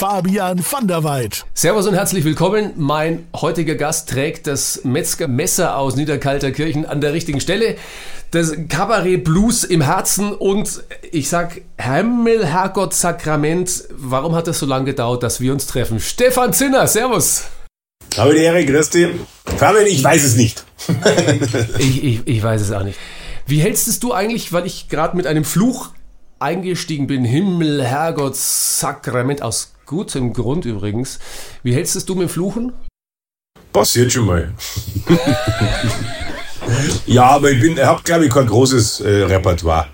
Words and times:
Fabian 0.00 0.58
van 0.64 0.88
der 0.88 1.04
Weid. 1.04 1.44
Servus 1.52 1.86
und 1.86 1.92
herzlich 1.92 2.24
willkommen. 2.24 2.72
Mein 2.78 3.26
heutiger 3.36 3.74
Gast 3.74 4.08
trägt 4.08 4.46
das 4.46 4.80
Metzger 4.82 5.28
Messer 5.28 5.76
aus 5.76 5.94
Niederkalterkirchen 5.94 6.86
an 6.86 7.02
der 7.02 7.12
richtigen 7.12 7.38
Stelle. 7.38 7.76
Das 8.30 8.54
Kabarett 8.70 9.24
Blues 9.24 9.62
im 9.62 9.82
Herzen 9.82 10.32
und 10.32 10.82
ich 11.12 11.28
sag 11.28 11.60
Himmel, 11.78 12.46
Herrgott, 12.46 12.94
Sakrament. 12.94 13.84
Warum 13.90 14.34
hat 14.34 14.46
das 14.46 14.60
so 14.60 14.64
lange 14.64 14.86
gedauert, 14.86 15.22
dass 15.22 15.38
wir 15.38 15.52
uns 15.52 15.66
treffen? 15.66 16.00
Stefan 16.00 16.54
Zinner, 16.54 16.86
Servus. 16.86 17.42
Habe 18.16 18.32
die 18.32 18.40
Ehre, 18.40 18.64
Christi. 18.64 19.06
Fabian, 19.58 19.84
ich 19.84 20.02
weiß 20.02 20.24
es 20.24 20.34
nicht. 20.34 20.64
Ich, 21.78 22.02
ich, 22.02 22.20
ich 22.24 22.42
weiß 22.42 22.62
es 22.62 22.72
auch 22.72 22.84
nicht. 22.84 22.98
Wie 23.46 23.60
hältst 23.60 23.86
es 23.86 24.00
du 24.00 24.14
eigentlich, 24.14 24.50
weil 24.54 24.64
ich 24.64 24.88
gerade 24.88 25.14
mit 25.14 25.26
einem 25.26 25.44
Fluch 25.44 25.90
eingestiegen 26.38 27.06
bin, 27.06 27.22
Himmel, 27.26 27.84
Herrgott, 27.84 28.34
Sakrament, 28.34 29.42
aus 29.42 29.74
gutem 29.90 30.32
Grund 30.32 30.64
übrigens. 30.66 31.18
Wie 31.64 31.74
hältst 31.74 31.96
es 31.96 32.04
du 32.04 32.14
mit 32.14 32.28
dem 32.28 32.28
Fluchen? 32.28 32.72
Passiert 33.72 34.12
schon 34.12 34.24
mal. 34.24 34.54
ja, 37.06 37.24
aber 37.24 37.50
ich 37.50 37.60
bin, 37.60 37.72
ich 37.72 37.82
habe, 37.82 38.00
glaube 38.04 38.26
ich, 38.26 38.32
kein 38.32 38.46
großes 38.46 39.00
äh, 39.00 39.08
Repertoire. 39.24 39.88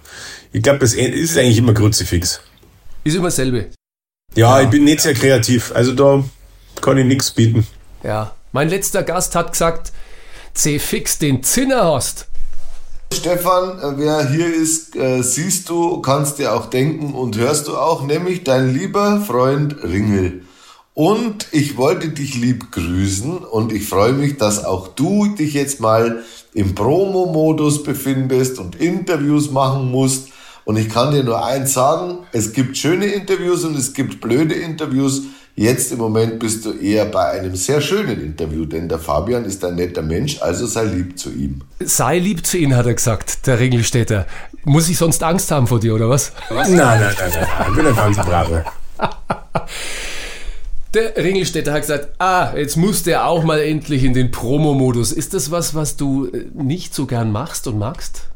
Ich 0.52 0.62
glaube, 0.62 0.80
das 0.80 0.92
ist 0.92 1.38
eigentlich 1.38 1.56
immer 1.56 1.72
Kruzifix. 1.72 2.42
Ist 3.04 3.14
immer 3.14 3.28
dasselbe. 3.28 3.70
Ja, 4.34 4.60
ich 4.60 4.68
bin 4.68 4.84
nicht 4.84 5.00
sehr 5.00 5.14
kreativ. 5.14 5.72
Also 5.74 5.94
da 5.94 6.22
kann 6.82 6.98
ich 6.98 7.06
nichts 7.06 7.30
bieten. 7.30 7.66
Ja. 8.02 8.34
Mein 8.52 8.68
letzter 8.68 9.02
Gast 9.02 9.34
hat 9.34 9.52
gesagt, 9.52 9.92
C-Fix 10.52 11.18
den 11.18 11.42
Zinner 11.42 11.84
hast. 11.84 12.26
Stefan, 13.12 13.78
äh, 13.78 13.98
wer 13.98 14.28
hier 14.28 14.54
ist, 14.54 14.96
äh, 14.96 15.22
siehst 15.22 15.68
du, 15.68 16.00
kannst 16.00 16.38
dir 16.38 16.54
auch 16.54 16.66
denken 16.66 17.14
und 17.14 17.36
hörst 17.36 17.68
du 17.68 17.76
auch, 17.76 18.04
nämlich 18.04 18.44
dein 18.44 18.72
lieber 18.74 19.20
Freund 19.20 19.82
Ringel. 19.82 20.42
Und 20.94 21.48
ich 21.52 21.76
wollte 21.76 22.08
dich 22.08 22.36
lieb 22.36 22.72
grüßen 22.72 23.38
und 23.38 23.72
ich 23.72 23.86
freue 23.86 24.12
mich, 24.12 24.38
dass 24.38 24.64
auch 24.64 24.88
du 24.88 25.26
dich 25.26 25.52
jetzt 25.52 25.80
mal 25.80 26.22
im 26.54 26.74
Promo-Modus 26.74 27.82
befindest 27.82 28.58
und 28.58 28.76
Interviews 28.76 29.50
machen 29.50 29.90
musst. 29.90 30.28
Und 30.64 30.76
ich 30.76 30.88
kann 30.88 31.12
dir 31.12 31.22
nur 31.22 31.44
eins 31.44 31.74
sagen, 31.74 32.20
es 32.32 32.54
gibt 32.54 32.78
schöne 32.78 33.06
Interviews 33.06 33.64
und 33.64 33.76
es 33.76 33.92
gibt 33.92 34.22
blöde 34.22 34.54
Interviews. 34.54 35.24
Jetzt 35.58 35.90
im 35.90 35.98
Moment 35.98 36.38
bist 36.38 36.66
du 36.66 36.72
eher 36.72 37.06
bei 37.06 37.30
einem 37.30 37.56
sehr 37.56 37.80
schönen 37.80 38.22
Interview, 38.22 38.66
denn 38.66 38.90
der 38.90 38.98
Fabian 38.98 39.46
ist 39.46 39.64
ein 39.64 39.76
netter 39.76 40.02
Mensch, 40.02 40.42
also 40.42 40.66
sei 40.66 40.84
lieb 40.84 41.18
zu 41.18 41.30
ihm. 41.30 41.62
Sei 41.80 42.18
lieb 42.18 42.44
zu 42.44 42.58
ihm, 42.58 42.76
hat 42.76 42.84
er 42.84 42.92
gesagt, 42.92 43.46
der 43.46 43.58
Ringelstädter. 43.58 44.26
Muss 44.64 44.90
ich 44.90 44.98
sonst 44.98 45.22
Angst 45.22 45.50
haben 45.50 45.66
vor 45.66 45.80
dir, 45.80 45.94
oder 45.94 46.10
was? 46.10 46.32
Nein, 46.50 46.74
nein, 46.74 47.00
nein, 47.00 47.14
nein, 47.18 47.30
nein. 47.32 47.66
Ich 47.70 47.74
bin 47.74 47.86
ein 47.86 47.96
ganz 47.96 48.16
braver. 48.18 48.64
Der 50.94 51.16
Ringelstädter 51.16 51.72
hat 51.74 51.82
gesagt, 51.82 52.08
ah, 52.18 52.54
jetzt 52.56 52.76
muss 52.76 53.02
der 53.02 53.26
auch 53.26 53.44
mal 53.44 53.60
endlich 53.60 54.02
in 54.02 54.14
den 54.14 54.30
Promo-Modus. 54.30 55.12
Ist 55.12 55.34
das 55.34 55.50
was, 55.50 55.74
was 55.74 55.98
du 55.98 56.26
äh, 56.26 56.46
nicht 56.54 56.94
so 56.94 57.04
gern 57.04 57.30
machst 57.32 57.66
und 57.66 57.78
magst? 57.78 58.28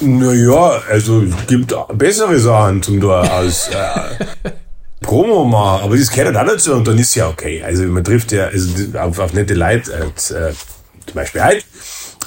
Naja, 0.00 0.82
also 0.90 1.22
es 1.22 1.46
gibt 1.46 1.74
bessere 1.94 2.38
Sachen 2.38 2.82
zum 2.82 3.00
da 3.00 3.22
als 3.22 3.68
äh, 3.68 4.50
Promo 5.00 5.44
machen, 5.44 5.84
aber 5.84 5.96
das 5.96 6.10
gehört 6.10 6.34
halt 6.34 6.48
auch 6.48 6.52
dazu 6.52 6.74
und 6.74 6.86
dann 6.86 6.98
ist 6.98 7.14
ja 7.14 7.28
okay. 7.28 7.62
Also 7.62 7.84
man 7.84 8.04
trifft 8.04 8.32
ja 8.32 8.46
also, 8.46 8.68
auf, 8.98 9.18
auf 9.18 9.32
nette 9.32 9.54
Leute, 9.54 9.92
äh, 9.92 10.34
äh, 10.34 10.52
zum 11.06 11.14
Beispiel 11.14 11.44
heute. 11.44 11.62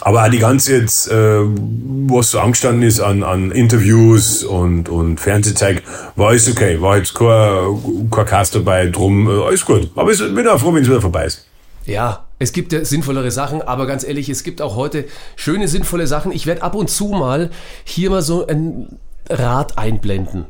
Aber 0.04 0.26
auch 0.26 0.30
die 0.30 0.40
ganze 0.40 0.78
jetzt, 0.78 1.12
äh, 1.12 1.42
was 1.44 2.32
so 2.32 2.40
angestanden 2.40 2.82
ist 2.82 3.00
an, 3.00 3.24
an 3.24 3.52
Interviews 3.52 4.44
und, 4.44 4.90
und 4.90 5.20
Fernsehzeug, 5.20 5.84
war 6.16 6.30
alles 6.30 6.50
okay. 6.50 6.82
War 6.82 6.98
jetzt 6.98 7.14
kein, 7.14 8.10
kein 8.10 8.26
Cast 8.26 8.56
dabei, 8.56 8.88
drum, 8.88 9.28
äh, 9.28 9.44
alles 9.44 9.64
gut. 9.64 9.92
Aber 9.96 10.12
ich 10.12 10.20
bin 10.20 10.48
auch 10.48 10.60
froh, 10.60 10.74
wenn 10.74 10.82
es 10.82 10.90
wieder 10.90 11.02
vorbei 11.02 11.26
ist. 11.26 11.46
Ja, 11.86 12.26
es 12.40 12.52
gibt 12.52 12.74
ja 12.74 12.84
sinnvollere 12.84 13.32
Sachen, 13.32 13.62
aber 13.62 13.86
ganz 13.86 14.04
ehrlich, 14.04 14.30
es 14.30 14.44
gibt 14.44 14.62
auch 14.62 14.76
heute 14.76 15.06
schöne, 15.36 15.68
sinnvolle 15.68 16.08
Sachen. 16.08 16.32
Ich 16.32 16.48
werde 16.48 16.64
ab 16.64 16.74
und 16.74 16.90
zu 16.90 17.10
mal 17.10 17.52
hier 17.84 18.10
mal 18.10 18.22
so 18.22 18.48
ein 18.48 18.98
Rad 19.30 19.78
einblenden. 19.78 20.46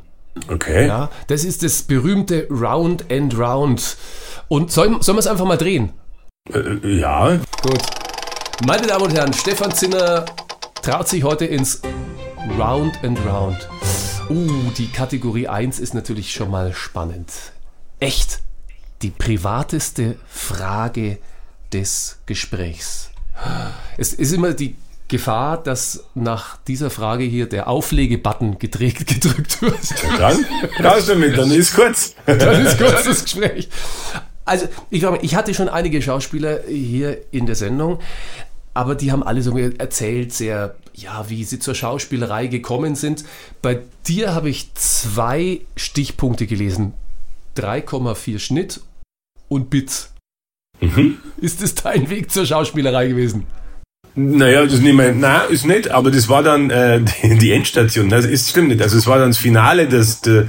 Okay. 0.47 0.87
Ja, 0.87 1.09
das 1.27 1.43
ist 1.43 1.63
das 1.63 1.83
berühmte 1.83 2.47
Round 2.49 3.11
and 3.11 3.37
Round. 3.37 3.97
Und 4.47 4.71
sollen, 4.71 5.01
sollen 5.01 5.17
wir 5.17 5.19
es 5.19 5.27
einfach 5.27 5.45
mal 5.45 5.57
drehen? 5.57 5.93
Äh, 6.53 6.99
ja. 6.99 7.39
Gut. 7.61 7.81
Meine 8.65 8.87
Damen 8.87 9.05
und 9.05 9.13
Herren, 9.13 9.33
Stefan 9.33 9.73
Zinner 9.73 10.25
traut 10.81 11.07
sich 11.07 11.23
heute 11.23 11.45
ins 11.45 11.81
Round 12.57 13.03
and 13.03 13.19
Round. 13.25 13.69
Uh, 14.29 14.71
die 14.77 14.87
Kategorie 14.87 15.47
1 15.47 15.79
ist 15.79 15.93
natürlich 15.93 16.31
schon 16.31 16.49
mal 16.49 16.73
spannend. 16.73 17.31
Echt 17.99 18.39
die 19.01 19.09
privateste 19.09 20.15
Frage 20.27 21.17
des 21.73 22.19
Gesprächs. 22.25 23.11
Es 23.97 24.13
ist 24.13 24.31
immer 24.31 24.53
die 24.53 24.75
Gefahr, 25.11 25.61
dass 25.61 26.05
nach 26.15 26.57
dieser 26.67 26.89
Frage 26.89 27.25
hier 27.25 27.45
der 27.45 27.67
Auflegebutton 27.67 28.57
gedrückt, 28.57 29.05
gedrückt 29.21 29.61
wird. 29.61 29.77
Dann 30.17 30.45
raus 30.83 31.05
damit, 31.05 31.37
dann 31.37 31.51
ist 31.51 31.75
kurz. 31.75 32.15
Dann 32.25 32.65
ist 32.65 32.77
kurz 32.79 33.03
das 33.03 33.23
Gespräch. 33.25 33.67
Also, 34.45 34.67
ich 34.89 35.01
glaube, 35.01 35.19
ich 35.21 35.35
hatte 35.35 35.53
schon 35.53 35.67
einige 35.69 36.01
Schauspieler 36.01 36.61
hier 36.65 37.17
in 37.31 37.45
der 37.45 37.55
Sendung, 37.55 37.99
aber 38.73 38.95
die 38.95 39.11
haben 39.11 39.21
alle 39.21 39.41
so 39.41 39.55
erzählt, 39.57 40.31
sehr, 40.31 40.75
ja, 40.93 41.29
wie 41.29 41.43
sie 41.43 41.59
zur 41.59 41.75
Schauspielerei 41.75 42.47
gekommen 42.47 42.95
sind. 42.95 43.25
Bei 43.61 43.81
dir 44.07 44.33
habe 44.33 44.49
ich 44.49 44.73
zwei 44.75 45.59
Stichpunkte 45.75 46.47
gelesen. 46.47 46.93
3,4 47.57 48.39
Schnitt 48.39 48.79
und 49.49 49.69
Bits. 49.69 50.13
Mhm. 50.79 51.17
Ist 51.37 51.61
das 51.61 51.75
dein 51.75 52.09
Weg 52.09 52.31
zur 52.31 52.45
Schauspielerei 52.45 53.09
gewesen? 53.09 53.45
Naja, 54.13 54.63
das 54.63 54.73
ist 54.73 54.83
nicht 54.83 54.93
mein, 54.93 55.19
nein, 55.19 55.41
ist 55.49 55.65
nicht, 55.65 55.89
aber 55.89 56.11
das 56.11 56.27
war 56.27 56.43
dann 56.43 56.69
äh, 56.69 57.01
die, 57.23 57.37
die 57.37 57.51
Endstation. 57.51 58.09
Das 58.09 58.25
ist 58.25 58.49
stimmt 58.49 58.69
nicht. 58.69 58.81
Also 58.81 58.97
es 58.97 59.07
war 59.07 59.17
dann 59.17 59.29
das 59.29 59.37
Finale, 59.37 59.87
das, 59.87 60.21
äh, 60.27 60.45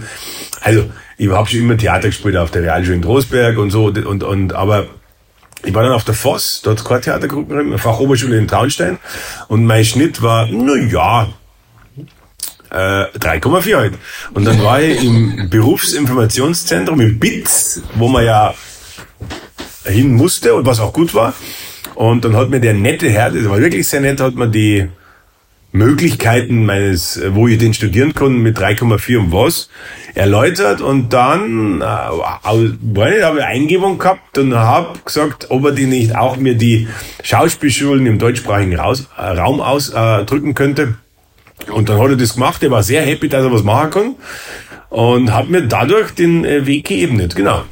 also 0.61 0.91
ich 1.17 1.31
habe 1.31 1.49
schon 1.49 1.61
immer 1.61 1.77
Theater 1.77 2.09
gespielt 2.09 2.37
auf 2.37 2.51
der 2.51 2.63
Realschule 2.63 2.97
in 2.97 3.03
Trostberg 3.03 3.59
und 3.59 3.71
so 3.71 3.87
und 3.87 4.25
und 4.25 4.53
aber 4.55 4.87
ich 5.65 5.73
war 5.75 5.85
dann 5.85 5.93
auf 5.93 6.03
der 6.03 6.15
Voss, 6.15 6.61
dort 6.65 6.85
keine 6.85 7.03
Theatergruppe, 7.03 7.79
Fachoberschule 7.79 8.37
in 8.37 8.49
Traunstein 8.49 8.99
und 9.47 9.65
mein 9.65 9.85
Schnitt 9.85 10.23
war, 10.23 10.49
na 10.51 10.75
ja, 10.75 11.29
äh, 12.71 13.17
3,4 13.17 13.77
halt. 13.77 13.95
Und 14.35 14.45
dann 14.45 14.61
war 14.61 14.83
ich 14.83 15.05
im 15.05 15.49
Berufsinformationszentrum 15.51 17.01
im 17.01 17.21
BITS, 17.21 17.83
wo 17.95 18.09
man 18.09 18.25
ja 18.25 18.55
hin 19.85 20.15
musste 20.15 20.55
und 20.55 20.67
was 20.67 20.81
auch 20.81 20.93
gut 20.93 21.15
war. 21.15 21.33
Und 22.03 22.25
dann 22.25 22.35
hat 22.35 22.51
mir 22.51 22.59
der 22.59 22.75
nette 22.75 23.09
Herr, 23.09 23.31
das 23.31 23.49
war 23.49 23.61
wirklich 23.61 23.87
sehr 23.87 24.01
nett, 24.01 24.21
hat 24.21 24.35
mir 24.35 24.49
die 24.49 24.89
Möglichkeiten 25.71 26.67
meines, 26.67 27.23
wo 27.29 27.47
ich 27.47 27.59
den 27.59 27.75
studieren 27.75 28.13
konnte 28.13 28.41
mit 28.41 28.59
3,4 28.59 29.19
und 29.19 29.33
was, 29.33 29.69
erläutert 30.15 30.81
und 30.81 31.13
dann 31.13 31.81
äh, 31.81 31.85
habe 31.85 32.75
ich 33.39 33.45
Eingebung 33.45 33.99
gehabt 33.99 34.37
und 34.37 34.53
habe 34.53 34.99
gesagt, 35.05 35.53
ob 35.53 35.65
er 35.65 35.71
die 35.71 35.87
nicht 35.87 36.17
auch 36.17 36.37
mir 36.39 36.57
die 36.57 36.89
Schauspielschulen 37.23 38.05
im 38.07 38.19
deutschsprachigen 38.19 38.75
Raus, 38.75 39.09
äh, 39.17 39.23
Raum 39.23 39.61
ausdrücken 39.61 40.51
äh, 40.51 40.55
könnte. 40.55 40.95
Und 41.73 41.89
dann 41.89 42.01
hat 42.01 42.09
er 42.09 42.17
das 42.17 42.35
gemacht, 42.35 42.65
er 42.65 42.73
war 42.73 42.83
sehr 42.83 43.03
happy, 43.03 43.29
dass 43.29 43.45
er 43.45 43.53
was 43.53 43.63
machen 43.63 43.91
kann 43.93 44.15
und 44.91 45.33
hat 45.33 45.49
mir 45.49 45.63
dadurch 45.63 46.11
den 46.11 46.45
äh, 46.45 46.67
Weg 46.67 46.87
geebnet, 46.87 47.37
genau. 47.37 47.63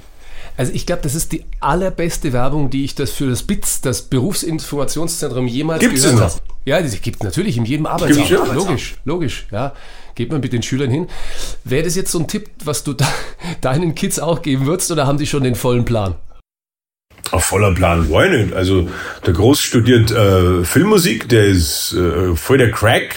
Also 0.61 0.75
ich 0.75 0.85
glaube, 0.85 1.01
das 1.01 1.15
ist 1.15 1.33
die 1.33 1.47
allerbeste 1.61 2.35
Werbung, 2.35 2.69
die 2.69 2.85
ich 2.85 2.95
das 2.95 3.13
für 3.13 3.27
das 3.27 3.45
BITS, 3.45 3.81
das 3.81 4.03
Berufsinformationszentrum, 4.03 5.47
jemals 5.47 5.81
Gibt's 5.81 6.03
gehört 6.03 6.17
es 6.17 6.35
habe. 6.35 6.43
Ja, 6.67 6.83
das 6.83 7.01
gibt 7.01 7.17
es 7.17 7.23
natürlich 7.23 7.57
in 7.57 7.65
jedem 7.65 7.87
Arbeitsamt. 7.87 8.29
Gibt's. 8.29 8.53
Logisch, 8.53 8.97
logisch, 9.07 9.47
ja. 9.51 9.73
Geht 10.15 10.31
man 10.31 10.43
mit 10.43 10.53
den 10.53 10.63
Schülern 10.63 10.91
hin. 10.91 11.07
Wäre 11.65 11.85
das 11.85 11.95
jetzt 11.97 12.13
so 12.13 12.19
ein 12.19 12.29
Tipp, 12.29 12.51
was 12.63 12.85
du 12.85 12.93
da, 12.93 13.09
deinen 13.63 13.95
Kids 13.95 14.19
auch 14.19 14.43
geben 14.43 14.67
würdest 14.67 14.91
oder 14.91 15.07
haben 15.07 15.17
die 15.17 15.27
schon 15.27 15.45
den 15.45 15.55
vollen 15.55 15.87
Plan? 15.87 16.17
Auf 17.31 17.45
voller 17.45 17.73
Plan, 17.73 18.11
why 18.11 18.29
nicht? 18.29 18.53
Also 18.53 18.87
der 19.25 19.33
Groß 19.33 19.63
studiert 19.63 20.11
äh, 20.11 20.63
Filmmusik, 20.63 21.27
der 21.31 21.47
ist 21.47 21.95
äh, 21.95 22.37
voll 22.37 22.59
der 22.59 22.71
Crack 22.71 23.15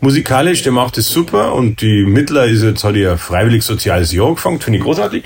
musikalisch, 0.00 0.62
der 0.62 0.72
macht 0.72 0.96
es 0.96 1.10
super 1.10 1.52
und 1.52 1.82
die 1.82 2.06
Mittler 2.06 2.46
ist 2.46 2.62
jetzt, 2.62 2.82
hat 2.82 2.96
ja 2.96 3.18
freiwillig 3.18 3.62
soziales 3.62 4.10
Jahr 4.10 4.28
angefangen, 4.28 4.58
finde 4.58 4.78
ich 4.78 4.84
großartig. 4.84 5.24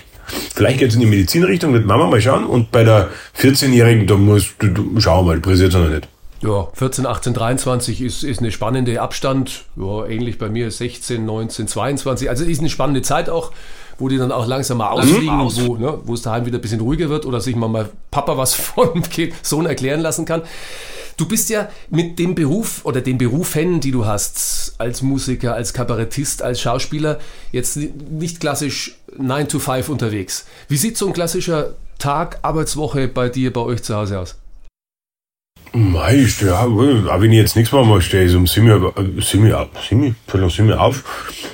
Vielleicht 0.55 0.79
geht 0.79 0.89
es 0.89 0.95
in 0.95 1.01
die 1.01 1.07
Medizinrichtung, 1.07 1.73
wird 1.73 1.87
Mama 1.87 2.07
mal 2.07 2.21
schauen. 2.21 2.45
Und 2.45 2.71
bei 2.73 2.85
der 2.85 3.11
14-Jährigen, 3.39 4.07
da 4.07 4.17
musst 4.17 4.55
du, 4.59 4.69
du 4.69 5.01
schauen 5.01 5.27
wir 5.27 5.35
mal, 5.35 5.41
pressiert 5.41 5.73
noch 5.73 5.89
nicht. 5.89 6.09
Ja, 6.43 6.69
14, 6.75 7.07
18, 7.07 7.35
23 7.35 8.03
ist, 8.03 8.23
ist 8.23 8.41
eine 8.41 8.53
spannende 8.53 9.01
Abstand. 9.01 9.65
Ja, 9.77 10.07
ähnlich 10.07 10.39
bei 10.39 10.49
mir 10.49 10.71
16, 10.71 11.25
19, 11.25 11.67
22. 11.67 12.29
Also 12.29 12.45
ist 12.45 12.61
eine 12.61 12.69
spannende 12.69 13.03
Zeit 13.03 13.31
auch, 13.31 13.53
wo 13.99 14.09
die 14.09 14.19
dann 14.19 14.33
auch 14.33 14.47
langsam 14.47 14.79
mal 14.79 14.91
ausfliegen, 14.91 15.39
mhm. 15.39 15.67
wo, 15.67 15.77
ne, 15.77 15.99
wo 16.05 16.15
es 16.15 16.23
daheim 16.23 16.45
wieder 16.45 16.59
ein 16.59 16.61
bisschen 16.61 16.81
ruhiger 16.81 17.09
wird 17.09 17.25
oder 17.25 17.41
sich 17.41 17.57
mal, 17.57 17.69
mal 17.69 17.89
Papa 18.11 18.37
was 18.37 18.55
von 18.55 19.03
Sohn 19.43 19.67
erklären 19.67 20.01
lassen 20.01 20.27
kann. 20.27 20.43
Du 21.17 21.27
bist 21.27 21.49
ja 21.49 21.71
mit 21.89 22.19
dem 22.19 22.35
Beruf 22.35 22.85
oder 22.85 23.01
den 23.01 23.17
Berufen, 23.17 23.81
die 23.81 23.91
du 23.91 24.05
hast, 24.05 24.75
als 24.77 25.01
Musiker, 25.01 25.55
als 25.55 25.73
Kabarettist, 25.73 26.43
als 26.43 26.61
Schauspieler, 26.61 27.19
jetzt 27.53 27.77
nicht 27.77 28.41
klassisch 28.41 28.99
9 29.17 29.49
to 29.49 29.59
5 29.59 29.89
unterwegs. 29.89 30.45
Wie 30.69 30.77
sieht 30.77 30.99
so 30.99 31.07
ein 31.07 31.15
klassischer 31.15 31.75
Tag, 31.99 32.41
Arbeitswoche 32.43 33.09
bei 33.09 33.31
dir, 33.31 33.51
bei 33.51 33.63
euch 33.63 33.83
zu 33.83 33.97
Hause 33.97 34.21
aus? 34.21 34.37
Meist, 35.73 36.41
ja, 36.43 36.67
wenn 36.67 37.33
ich 37.33 37.39
jetzt 37.39 37.57
nichts 37.57 37.73
mehr 37.73 37.85
mache, 37.85 38.01
stehe 38.01 38.25
ich 38.25 38.35
um 38.35 38.47
7 38.47 38.71
Uhr, 38.71 38.95
7 39.21 39.51
Uhr, 39.51 39.69
7 39.89 40.15
Uhr, 40.43 40.51
7 40.51 40.69
Uhr 40.71 40.81
auf 40.81 41.05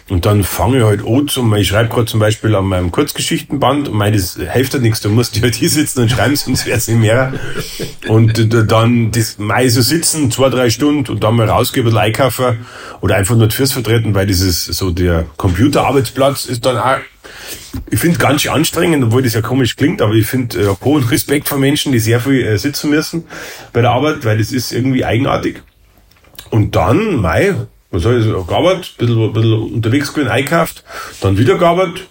und 0.09 0.26
dann 0.26 0.44
fange 0.44 0.79
ich 0.79 0.85
halt 0.85 1.05
an 1.05 1.26
zum, 1.29 1.55
ich 1.55 1.69
schreibe 1.69 1.88
gerade 1.88 2.06
zum 2.06 2.20
Beispiel 2.20 2.55
an 2.55 2.67
meinem 2.67 2.93
Kurzgeschichtenband 2.93 3.88
und 3.88 3.97
meine, 3.97 4.17
das 4.17 4.38
hilft 4.53 4.75
halt 4.75 4.82
nichts, 4.82 5.00
du 5.00 5.09
musst 5.09 5.41
halt 5.43 5.55
hier 5.55 5.70
sitzen 5.70 6.03
und 6.03 6.11
schreiben, 6.11 6.37
sonst 6.37 6.67
wäre 6.67 6.79
es 6.79 6.87
nicht 6.87 7.00
mehr. 7.00 7.32
Und 8.06 8.55
dann 8.70 9.11
das 9.11 9.38
Mai 9.38 9.69
so 9.69 9.81
sitzen, 9.81 10.31
zwei, 10.31 10.50
drei 10.50 10.70
Stunden 10.70 11.11
und 11.11 11.25
dann 11.25 11.35
mal 11.35 11.49
rausgehen, 11.49 11.87
ein 11.88 11.97
einkaufen 11.97 12.67
oder 13.00 13.17
einfach 13.17 13.37
nur 13.37 13.50
Fürs 13.50 13.73
vertreten, 13.73 14.14
weil 14.14 14.26
dieses, 14.26 14.67
so 14.67 14.91
der 14.91 15.26
Computerarbeitsplatz 15.37 16.47
ist 16.47 16.64
dann 16.64 16.76
auch 16.76 16.99
ich 17.90 18.00
finde 18.00 18.17
es 18.17 18.19
ganz 18.19 18.43
schön 18.43 18.52
anstrengend, 18.52 19.05
obwohl 19.05 19.23
das 19.23 19.34
ja 19.34 19.43
komisch 19.43 19.76
klingt, 19.76 20.00
aber 20.02 20.14
ich 20.14 20.26
finde 20.26 20.61
äh, 20.61 20.84
hohen 20.84 21.05
Respekt 21.05 21.49
vor 21.49 21.58
Menschen, 21.58 21.93
die 21.93 21.99
sehr 21.99 22.20
viel 22.20 22.44
äh, 22.44 22.58
sitzen 22.58 22.90
müssen 22.90 23.25
bei 23.73 23.81
der 23.81 23.90
Arbeit, 23.90 24.25
weil 24.25 24.38
das 24.38 24.52
ist 24.52 24.73
irgendwie 24.73 25.05
eigenartig. 25.05 25.62
Und 26.50 26.76
dann, 26.76 27.17
Mai, 27.17 27.55
was 27.90 28.02
soll 28.02 28.19
ich 28.19 28.25
sagen, 28.25 28.46
gearbeitet, 28.46 28.94
ein 28.99 29.06
bisschen, 29.06 29.23
ein 29.23 29.32
bisschen 29.32 29.73
unterwegs 29.75 30.12
gewesen, 30.12 30.31
einkauft, 30.31 30.84
dann 31.20 31.38
wieder 31.38 31.58
gearbeitet, 31.58 32.08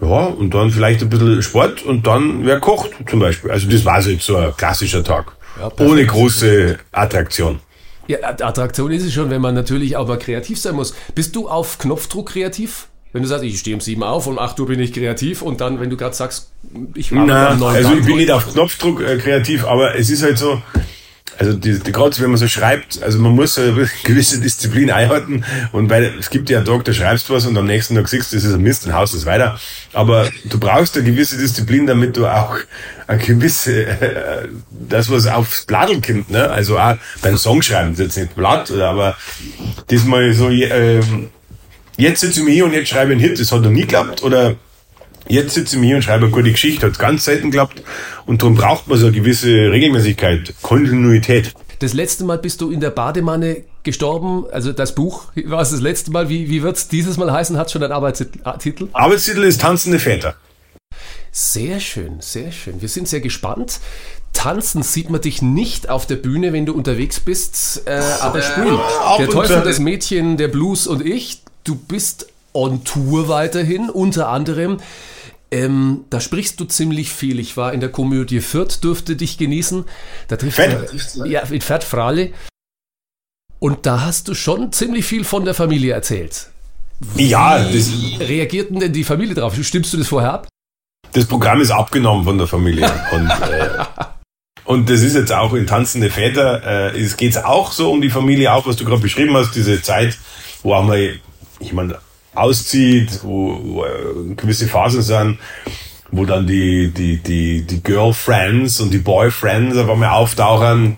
ja, 0.00 0.26
und 0.26 0.52
dann 0.52 0.70
vielleicht 0.70 1.00
ein 1.02 1.08
bisschen 1.08 1.42
Sport 1.42 1.82
und 1.82 2.06
dann 2.06 2.44
wer 2.44 2.58
kocht 2.58 2.90
zum 3.08 3.20
Beispiel. 3.20 3.52
Also 3.52 3.68
das 3.68 3.84
war 3.84 4.02
so 4.02 4.10
jetzt 4.10 4.26
so 4.26 4.36
ein 4.36 4.56
klassischer 4.56 5.04
Tag. 5.04 5.32
Ja, 5.60 5.70
ohne 5.78 6.04
große 6.04 6.78
Attraktion. 6.90 7.60
Ja, 8.08 8.18
Attraktion 8.22 8.90
ist 8.90 9.04
es 9.04 9.12
schon, 9.12 9.30
wenn 9.30 9.40
man 9.40 9.54
natürlich 9.54 9.92
mal 9.92 10.18
kreativ 10.18 10.58
sein 10.58 10.74
muss. 10.74 10.94
Bist 11.14 11.36
du 11.36 11.48
auf 11.48 11.78
Knopfdruck 11.78 12.30
kreativ? 12.30 12.88
Wenn 13.12 13.22
du 13.22 13.28
sagst, 13.28 13.44
ich 13.44 13.58
stehe 13.58 13.76
um 13.76 13.80
sieben 13.80 14.02
auf, 14.02 14.26
um 14.26 14.38
acht 14.38 14.58
Uhr 14.58 14.66
bin 14.66 14.80
ich 14.80 14.92
kreativ 14.92 15.42
und 15.42 15.60
dann, 15.60 15.80
wenn 15.80 15.90
du 15.90 15.96
gerade 15.96 16.14
sagst, 16.14 16.50
ich 16.94 17.12
war 17.12 17.26
Na, 17.26 17.52
um 17.52 17.62
Also 17.62 17.92
ich 17.94 18.04
bin 18.04 18.16
nicht 18.16 18.30
auf 18.30 18.50
Knopfdruck 18.52 19.02
äh, 19.02 19.18
kreativ, 19.18 19.64
aber 19.64 19.96
es 19.96 20.08
ist 20.08 20.22
halt 20.22 20.38
so, 20.38 20.62
also 21.38 21.54
die, 21.54 21.78
die, 21.78 21.92
gerade 21.92 22.18
wenn 22.20 22.30
man 22.30 22.38
so 22.38 22.48
schreibt, 22.48 23.02
also 23.02 23.18
man 23.18 23.32
muss 23.32 23.58
eine 23.58 23.90
gewisse 24.04 24.40
Disziplin 24.40 24.90
einhalten 24.90 25.44
und 25.72 25.90
weil 25.90 26.14
es 26.18 26.30
gibt 26.30 26.48
ja 26.50 26.58
einen 26.58 26.66
Tag, 26.66 26.84
da 26.84 26.92
schreibst 26.92 27.28
du 27.28 27.34
was 27.34 27.46
und 27.46 27.56
am 27.56 27.66
nächsten 27.66 27.94
Tag 27.96 28.08
siehst 28.08 28.32
du, 28.32 28.36
das 28.36 28.44
ist 28.44 28.54
ein 28.54 28.62
Mist, 28.62 28.86
dann 28.86 28.94
haust 28.94 29.12
du 29.12 29.18
es 29.18 29.26
weiter. 29.26 29.58
Aber 29.92 30.30
du 30.44 30.58
brauchst 30.58 30.96
eine 30.96 31.04
gewisse 31.04 31.36
Disziplin, 31.36 31.86
damit 31.86 32.16
du 32.16 32.26
auch 32.26 32.56
eine 33.06 33.18
gewisse, 33.18 33.84
äh, 33.84 34.48
das 34.70 35.10
was 35.10 35.26
aufs 35.26 35.66
Blatt 35.66 35.90
kommt, 36.06 36.30
ne? 36.30 36.50
Also 36.50 36.78
auch 36.78 36.96
beim 37.20 37.36
Songschreiben, 37.36 37.94
jetzt 37.96 38.16
nicht 38.16 38.34
Blatt, 38.34 38.70
aber 38.70 39.16
diesmal 39.90 40.32
so, 40.32 40.48
ähm, 40.48 41.28
jetzt 41.96 42.20
sitze 42.20 42.40
ich 42.40 42.46
mir 42.46 42.52
hier 42.52 42.64
und 42.64 42.72
jetzt 42.72 42.88
schreibe 42.88 43.12
ich 43.12 43.18
einen 43.18 43.28
Hit, 43.28 43.40
das 43.40 43.52
hat 43.52 43.62
noch 43.62 43.70
nie 43.70 43.82
geklappt, 43.82 44.22
oder 44.22 44.56
jetzt 45.28 45.54
sitze 45.54 45.76
ich 45.76 45.80
mir 45.80 45.86
hier 45.88 45.96
und 45.96 46.02
schreibe 46.02 46.24
eine 46.24 46.32
gute 46.32 46.50
Geschichte, 46.50 46.86
hat 46.86 46.98
ganz 46.98 47.24
selten 47.24 47.50
geklappt, 47.50 47.82
und 48.26 48.42
darum 48.42 48.54
braucht 48.54 48.88
man 48.88 48.98
so 48.98 49.06
eine 49.06 49.16
gewisse 49.16 49.48
Regelmäßigkeit, 49.48 50.54
Kontinuität. 50.62 51.52
Das 51.78 51.94
letzte 51.94 52.24
Mal 52.24 52.38
bist 52.38 52.60
du 52.60 52.70
in 52.70 52.78
der 52.78 52.90
Bademanne 52.90 53.64
gestorben, 53.82 54.44
also 54.52 54.72
das 54.72 54.94
Buch 54.94 55.32
war 55.46 55.62
es 55.62 55.70
das 55.70 55.80
letzte 55.80 56.12
Mal. 56.12 56.28
Wie, 56.28 56.48
wie 56.48 56.62
wird 56.62 56.76
es 56.76 56.86
dieses 56.86 57.16
Mal 57.16 57.32
heißen? 57.32 57.56
Hat 57.56 57.72
schon 57.72 57.82
einen 57.82 57.92
Arbeitstitel? 57.92 58.88
Arbeitstitel 58.92 59.42
ist 59.42 59.60
Tanzende 59.60 59.98
Väter. 59.98 60.36
Sehr 61.32 61.80
schön, 61.80 62.20
sehr 62.20 62.52
schön. 62.52 62.80
Wir 62.82 62.88
sind 62.88 63.08
sehr 63.08 63.20
gespannt. 63.20 63.80
Tanzen 64.32 64.82
sieht 64.82 65.10
man 65.10 65.20
dich 65.20 65.42
nicht 65.42 65.88
auf 65.88 66.06
der 66.06 66.16
Bühne, 66.16 66.52
wenn 66.52 66.66
du 66.66 66.74
unterwegs 66.74 67.20
bist, 67.20 67.82
äh, 67.86 68.00
aber 68.20 68.38
äh, 68.38 68.42
spielen. 68.42 68.78
der 69.18 69.28
Teufel, 69.28 69.62
das 69.62 69.78
Mädchen, 69.78 70.36
der 70.36 70.48
Blues 70.48 70.86
und 70.86 71.04
ich, 71.04 71.42
du 71.64 71.74
bist 71.74 72.26
on 72.52 72.84
Tour 72.84 73.28
weiterhin, 73.28 73.90
unter 73.90 74.28
anderem. 74.28 74.78
Ähm, 75.50 76.04
da 76.08 76.20
sprichst 76.20 76.58
du 76.60 76.64
ziemlich 76.64 77.12
viel. 77.12 77.38
Ich 77.38 77.56
war 77.56 77.72
in 77.74 77.80
der 77.80 77.90
Komödie 77.90 78.40
Fürth, 78.40 78.82
durfte 78.82 79.16
dich 79.16 79.36
genießen. 79.36 79.84
Da 80.28 80.36
trifft 80.36 80.56
Fett. 80.56 81.16
Man, 81.16 81.30
ja, 81.30 81.40
in 81.42 81.60
Fürth 81.60 81.84
Frale. 81.84 82.32
Und 83.58 83.86
da 83.86 84.00
hast 84.00 84.28
du 84.28 84.34
schon 84.34 84.72
ziemlich 84.72 85.04
viel 85.04 85.24
von 85.24 85.44
der 85.44 85.54
Familie 85.54 85.92
erzählt. 85.92 86.48
Wie 87.14 87.28
ja, 87.28 87.58
das 87.58 87.90
reagierten 88.20 88.80
denn 88.80 88.92
die 88.92 89.04
Familie 89.04 89.34
drauf? 89.34 89.54
Stimmst 89.62 89.92
du 89.92 89.98
das 89.98 90.08
vorher 90.08 90.32
ab? 90.32 90.48
Das 91.12 91.26
Programm 91.26 91.60
ist 91.60 91.70
abgenommen 91.70 92.24
von 92.24 92.38
der 92.38 92.46
Familie. 92.46 92.90
Und, 93.12 93.28
äh, 93.28 93.84
und 94.64 94.88
das 94.88 95.02
ist 95.02 95.14
jetzt 95.14 95.32
auch 95.32 95.52
in 95.52 95.66
Tanzende 95.66 96.10
Väter. 96.10 96.92
Äh, 96.94 97.00
es 97.00 97.16
geht 97.16 97.36
auch 97.44 97.72
so 97.72 97.92
um 97.92 98.00
die 98.00 98.10
Familie, 98.10 98.52
auch 98.52 98.66
was 98.66 98.76
du 98.76 98.84
gerade 98.84 99.02
beschrieben 99.02 99.36
hast, 99.36 99.54
diese 99.54 99.82
Zeit, 99.82 100.16
wo 100.62 100.74
auch 100.74 100.84
mal 100.84 101.20
jemand 101.62 101.94
auszieht, 102.34 103.20
wo, 103.22 103.60
wo 103.62 103.84
äh, 103.84 104.34
gewisse 104.36 104.66
Phasen 104.66 105.02
sind, 105.02 105.38
wo 106.10 106.24
dann 106.24 106.46
die, 106.46 106.90
die, 106.90 107.18
die, 107.18 107.62
die 107.62 107.82
Girlfriends 107.82 108.80
und 108.80 108.92
die 108.92 108.98
Boyfriends 108.98 109.76
auf 109.76 109.88
einmal 109.88 110.10
auftauchen. 110.10 110.96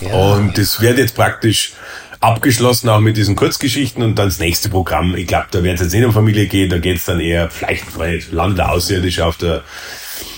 Ja. 0.00 0.14
Und 0.14 0.56
das 0.58 0.80
wird 0.80 0.98
jetzt 0.98 1.14
praktisch 1.14 1.72
abgeschlossen 2.20 2.88
auch 2.88 3.00
mit 3.00 3.16
diesen 3.16 3.36
Kurzgeschichten 3.36 4.02
und 4.02 4.16
dann 4.16 4.28
das 4.28 4.40
nächste 4.40 4.68
Programm. 4.68 5.14
Ich 5.14 5.26
glaube, 5.26 5.46
da 5.50 5.62
wird 5.62 5.76
es 5.76 5.82
jetzt 5.82 5.92
nicht 5.92 6.04
um 6.04 6.12
Familie 6.12 6.46
gehen, 6.46 6.68
da 6.68 6.78
geht 6.78 6.96
es 6.96 7.04
dann 7.04 7.20
eher 7.20 7.48
vielleicht 7.50 7.96
weil 7.98 8.22
Land 8.32 8.58
der 8.58 8.72
Außerirdische 8.72 9.24
auf 9.24 9.36
der 9.36 9.62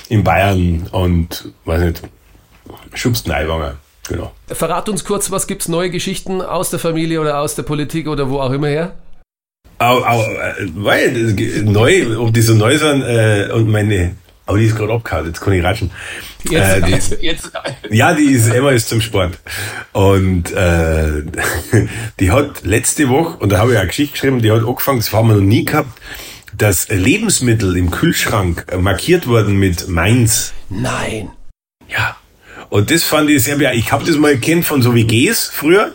in 0.08 0.25
Bayern 0.25 0.88
und 0.90 1.52
weiß 1.64 1.82
nicht, 1.82 2.02
schubst 2.94 3.31
Eiwanger. 3.31 3.76
Genau. 4.08 4.32
Verrat 4.49 4.88
uns 4.88 5.05
kurz, 5.05 5.31
was 5.31 5.46
gibt's 5.46 5.69
neue 5.69 5.88
Geschichten 5.88 6.43
aus 6.43 6.70
der 6.70 6.81
Familie 6.81 7.20
oder 7.20 7.38
aus 7.38 7.55
der 7.55 7.62
Politik 7.62 8.08
oder 8.08 8.28
wo 8.28 8.40
auch 8.40 8.50
immer 8.50 8.67
her? 8.67 8.94
Au, 9.81 10.05
au, 10.05 10.21
äh, 10.21 10.67
weil, 10.75 11.35
neu, 11.65 12.19
ob 12.19 12.35
die 12.35 12.43
so 12.43 12.53
neu 12.53 12.77
sind, 12.77 13.00
äh, 13.00 13.49
und 13.50 13.67
meine, 13.71 14.15
aber 14.44 14.59
die 14.59 14.67
ist 14.67 14.77
gerade 14.77 14.93
abgehauen, 14.93 15.27
jetzt 15.29 15.41
kann 15.41 15.55
ich 15.55 15.65
ratschen. 15.65 15.91
Jetzt, 16.44 16.55
äh, 16.55 16.82
die, 16.82 16.91
jetzt, 16.91 17.22
jetzt. 17.22 17.53
Ja, 17.91 18.13
die 18.13 18.25
ist, 18.25 18.49
Emma 18.53 18.72
ist 18.72 18.91
zum 18.91 19.01
Sport. 19.01 19.39
Und 19.93 20.53
äh, 20.53 21.22
die 22.20 22.31
hat 22.31 22.63
letzte 22.63 23.08
Woche, 23.08 23.39
und 23.39 23.53
da 23.53 23.58
habe 23.58 23.72
ich 23.72 23.79
eine 23.79 23.87
Geschichte 23.87 24.13
geschrieben, 24.13 24.43
die 24.43 24.53
hat 24.53 24.67
angefangen, 24.67 24.99
das 24.99 25.15
haben 25.15 25.29
wir 25.29 25.37
noch 25.37 25.41
nie 25.41 25.65
gehabt, 25.65 25.99
dass 26.55 26.89
Lebensmittel 26.89 27.75
im 27.79 27.91
Kühlschrank 27.91 28.67
markiert 28.79 29.29
wurden 29.29 29.58
mit 29.58 29.89
Mainz. 29.89 30.53
Nein. 30.69 31.31
Ja. 31.89 32.17
Und 32.69 32.91
das 32.91 33.03
fand 33.03 33.31
ich 33.31 33.44
sehr, 33.44 33.58
ich 33.72 33.93
habe 33.93 34.05
das 34.05 34.17
mal 34.17 34.37
kennt 34.37 34.67
von 34.67 34.82
so 34.82 34.94
wie 34.94 35.08
WGs 35.08 35.51
früher 35.55 35.94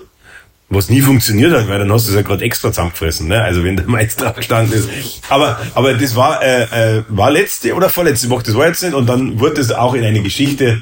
was 0.70 0.90
nie 0.90 1.02
funktioniert 1.02 1.54
hat, 1.54 1.68
weil 1.68 1.80
dann 1.80 1.92
hast 1.92 2.08
du 2.08 2.12
es 2.12 2.16
ja 2.16 2.22
gerade 2.24 2.44
extra 2.44 2.70
zusammengefressen, 2.70 3.28
ne? 3.28 3.42
Also 3.42 3.64
wenn 3.64 3.78
der 3.78 3.86
Meister 3.86 4.32
gestanden 4.34 4.74
ist. 4.74 4.90
Aber, 5.30 5.60
aber 5.76 5.94
das 5.94 6.16
war, 6.16 6.42
äh, 6.44 6.98
äh, 6.98 7.04
war 7.08 7.32
letzte 7.32 7.74
oder 7.76 7.90
vorletzte 7.90 8.30
Woche, 8.30 8.44
das 8.44 8.56
war 8.56 8.68
jetzt 8.68 8.82
nicht, 8.84 8.94
und 8.94 9.08
dann 9.08 9.40
wurde 9.40 9.62
es 9.62 9.72
auch 9.72 9.94
in 9.94 10.04
eine 10.04 10.22
Geschichte 10.22 10.82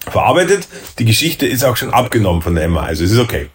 verarbeitet. 0.00 0.68
Die 0.98 1.04
Geschichte 1.04 1.46
ist 1.46 1.64
auch 1.64 1.76
schon 1.76 1.90
abgenommen 1.90 2.42
von 2.42 2.54
der 2.54 2.64
Emma, 2.64 2.82
also 2.82 3.04
es 3.04 3.12
ist 3.12 3.18
okay. 3.18 3.48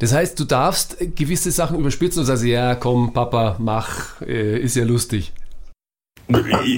Das 0.00 0.12
heißt, 0.12 0.40
du 0.40 0.44
darfst 0.44 0.96
gewisse 1.14 1.50
Sachen 1.50 1.78
überspitzen 1.78 2.20
und 2.20 2.26
sagst, 2.26 2.44
ja, 2.44 2.74
komm, 2.74 3.12
Papa, 3.12 3.56
mach, 3.58 4.20
äh, 4.22 4.58
ist 4.58 4.74
ja 4.74 4.84
lustig. 4.84 5.32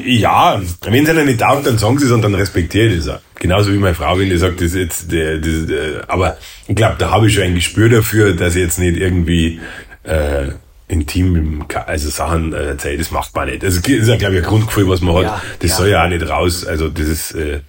Ja, 0.06 0.60
wenn 0.82 1.04
es 1.04 1.10
einer 1.10 1.24
nicht 1.24 1.40
taugt, 1.40 1.66
dann 1.66 1.76
sagen 1.76 1.98
sie 1.98 2.06
es 2.06 2.12
und 2.12 2.22
dann 2.22 2.34
respektiere 2.34 2.86
ich 2.86 3.04
das 3.04 3.16
auch. 3.16 3.20
Genauso 3.38 3.72
wie 3.72 3.76
meine 3.76 3.94
Frau, 3.94 4.18
wenn 4.18 4.30
die 4.30 4.36
sagt, 4.36 4.56
das 4.56 4.68
ist 4.68 4.74
jetzt, 4.74 5.12
der, 5.12 5.38
das, 5.38 5.66
der, 5.66 6.04
aber 6.08 6.38
ich 6.68 6.74
glaube, 6.74 6.96
da 6.98 7.10
habe 7.10 7.26
ich 7.26 7.34
schon 7.34 7.44
ein 7.44 7.54
Gespür 7.54 7.88
dafür, 7.88 8.34
dass 8.34 8.54
ich 8.54 8.62
jetzt 8.62 8.78
nicht 8.78 8.96
irgendwie 8.96 9.60
äh, 10.04 10.52
intim, 10.88 11.64
also 11.86 12.08
Sachen 12.08 12.52
äh, 12.52 12.68
erzähle, 12.68 12.98
das 12.98 13.10
macht 13.10 13.34
man 13.34 13.48
nicht. 13.48 13.62
Das 13.62 13.76
ist 13.76 13.86
ja, 13.86 14.16
glaube 14.16 14.36
ich, 14.36 14.42
ein 14.42 14.48
Grundgefühl, 14.48 14.88
was 14.88 15.00
man 15.00 15.22
ja, 15.22 15.36
hat. 15.36 15.42
Das 15.58 15.70
ja. 15.70 15.76
soll 15.76 15.88
ja 15.88 16.04
auch 16.04 16.08
nicht 16.08 16.28
raus. 16.28 16.64
Also 16.66 16.88
das 16.88 17.08
ist, 17.08 17.32
äh, 17.32 17.60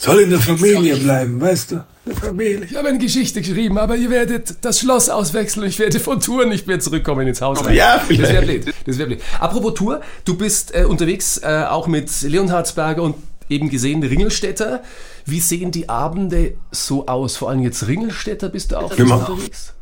soll 0.00 0.20
in 0.20 0.30
der 0.30 0.40
Familie 0.40 0.96
bleiben, 0.96 1.40
weißt 1.40 1.72
du? 1.72 1.84
Familie. 2.14 2.64
Ich 2.64 2.74
habe 2.74 2.88
eine 2.88 2.98
Geschichte 2.98 3.40
geschrieben, 3.40 3.78
aber 3.78 3.96
ihr 3.96 4.10
werdet 4.10 4.56
das 4.62 4.80
Schloss 4.80 5.10
auswechseln 5.10 5.64
und 5.64 5.68
ich 5.68 5.78
werde 5.78 6.00
von 6.00 6.20
Tour 6.20 6.46
nicht 6.46 6.66
mehr 6.66 6.80
zurückkommen 6.80 7.26
ins 7.26 7.40
Haus. 7.40 7.60
Ja, 7.70 8.02
das 8.08 8.18
wäre 8.18 8.42
blöd. 8.42 8.74
Das 8.86 8.96
blöd. 8.96 9.20
Apropos 9.38 9.74
Tour, 9.74 10.00
du 10.24 10.36
bist 10.36 10.74
äh, 10.74 10.84
unterwegs 10.84 11.38
äh, 11.38 11.64
auch 11.68 11.86
mit 11.86 12.22
Leonhardsberger 12.22 13.02
und 13.02 13.16
eben 13.48 13.68
gesehen 13.68 14.02
Ringelstädter. 14.02 14.82
Wie 15.26 15.40
sehen 15.40 15.70
die 15.70 15.88
Abende 15.88 16.54
so 16.70 17.06
aus? 17.06 17.36
Vor 17.36 17.50
allem 17.50 17.60
jetzt 17.60 17.86
Ringelstädter 17.86 18.48
bist 18.48 18.72
du 18.72 18.76
auch 18.78 18.90
unterwegs? 18.98 19.74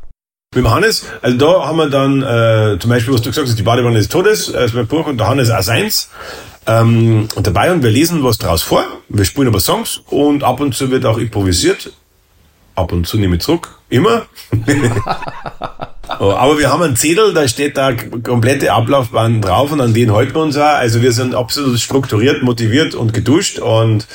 Mit 0.53 0.65
dem 0.65 0.71
Hannes, 0.71 1.05
also 1.21 1.37
da 1.37 1.67
haben 1.67 1.77
wir 1.77 1.89
dann 1.91 2.23
äh, 2.23 2.79
zum 2.79 2.89
Beispiel, 2.89 3.13
was 3.13 3.21
du 3.21 3.29
gesagt 3.29 3.47
hast, 3.47 3.59
die 3.59 3.63
Badewanne 3.63 3.97
des 3.97 4.09
Todes, 4.09 4.49
äh, 4.49 4.65
ist 4.65 4.73
mein 4.73 4.87
Buch 4.87 5.05
und 5.05 5.19
der 5.19 5.27
Hannes 5.27 5.51
auch 5.51 5.61
seins. 5.61 6.09
Ähm, 6.65 7.27
dabei 7.41 7.71
und 7.71 7.83
wir 7.83 7.91
lesen 7.91 8.23
was 8.23 8.37
draus 8.37 8.61
vor. 8.61 8.85
Wir 9.09 9.25
spielen 9.25 9.47
aber 9.47 9.59
Songs 9.59 10.01
und 10.07 10.43
ab 10.43 10.59
und 10.59 10.75
zu 10.75 10.91
wird 10.91 11.05
auch 11.05 11.17
improvisiert. 11.17 11.93
Ab 12.75 12.91
und 12.91 13.07
zu 13.07 13.17
nehme 13.17 13.35
ich 13.35 13.41
zurück. 13.41 13.79
Immer. 13.89 14.27
Oh, 16.19 16.31
aber 16.31 16.57
wir 16.57 16.71
haben 16.71 16.81
einen 16.81 16.95
Zettel, 16.95 17.33
da 17.33 17.47
steht 17.47 17.77
da 17.77 17.93
komplette 17.93 18.73
Ablaufbahn 18.73 19.41
drauf 19.41 19.71
und 19.71 19.79
an 19.79 19.93
den 19.93 20.11
halten 20.11 20.33
wir 20.33 20.41
uns 20.41 20.57
auch. 20.57 20.63
Also 20.63 21.03
wir 21.03 21.11
sind 21.11 21.35
absolut 21.35 21.79
strukturiert, 21.79 22.41
motiviert 22.41 22.95
und 22.95 23.13
geduscht 23.13 23.59
und 23.59 24.07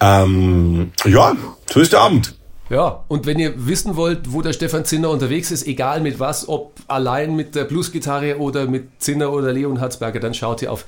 ähm, 0.00 0.92
ja, 1.04 1.36
so 1.70 1.80
ist 1.80 1.92
der 1.92 2.00
Abend. 2.00 2.34
Ja, 2.70 3.04
und 3.08 3.26
wenn 3.26 3.38
ihr 3.38 3.66
wissen 3.66 3.96
wollt, 3.96 4.32
wo 4.32 4.42
der 4.42 4.52
Stefan 4.52 4.84
Zinner 4.84 5.10
unterwegs 5.10 5.50
ist, 5.50 5.66
egal 5.66 6.00
mit 6.00 6.20
was, 6.20 6.48
ob 6.48 6.72
allein 6.88 7.36
mit 7.36 7.54
der 7.54 7.64
Bluesgitarre 7.64 8.38
oder 8.38 8.66
mit 8.66 8.88
Zinner 8.98 9.32
oder 9.32 9.52
Leon 9.52 9.80
Hatzberger, 9.80 10.20
dann 10.20 10.34
schaut 10.34 10.62
ihr 10.62 10.72
auf 10.72 10.84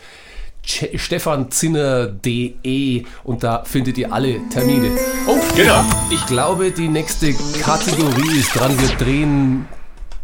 stefanzinner.de 0.64 3.04
und 3.24 3.42
da 3.42 3.64
findet 3.64 3.98
ihr 3.98 4.12
alle 4.12 4.38
Termine. 4.48 4.90
Oh, 5.26 5.36
Genau. 5.56 5.84
ich 6.10 6.24
glaube, 6.26 6.70
die 6.70 6.86
nächste 6.88 7.34
Kategorie 7.60 8.38
ist 8.38 8.54
dran. 8.54 8.78
Wir 8.80 8.88
drehen 8.96 9.66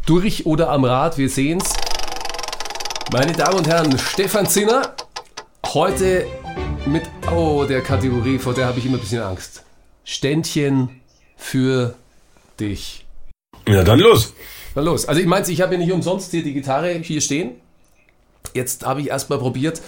durch 0.06 0.46
oder 0.46 0.70
am 0.70 0.84
Rad, 0.84 1.18
wir 1.18 1.28
sehen's. 1.28 1.72
Meine 3.12 3.32
Damen 3.32 3.58
und 3.58 3.66
Herren, 3.68 3.98
Stefan 3.98 4.46
Zinner, 4.46 4.94
heute 5.66 6.24
mit, 6.86 7.02
oh, 7.30 7.64
der 7.68 7.80
Kategorie, 7.82 8.38
vor 8.38 8.54
der 8.54 8.66
habe 8.66 8.78
ich 8.78 8.86
immer 8.86 8.96
ein 8.98 9.00
bisschen 9.00 9.22
Angst. 9.22 9.64
Ständchen 10.04 11.00
für 11.36 11.94
dich. 12.60 13.04
Ja, 13.66 13.82
dann 13.84 13.98
los. 13.98 14.32
Na 14.74 14.82
los. 14.82 15.06
Also 15.06 15.20
ich 15.20 15.26
meine, 15.26 15.46
ich 15.48 15.60
habe 15.60 15.74
ja 15.74 15.78
nicht 15.78 15.92
umsonst 15.92 16.30
hier 16.30 16.42
die 16.42 16.54
Gitarre 16.54 16.92
hier 17.02 17.20
stehen. 17.20 17.52
Jetzt 18.54 18.86
habe 18.86 19.02
ich 19.02 19.08
erstmal 19.08 19.38
probiert, 19.38 19.82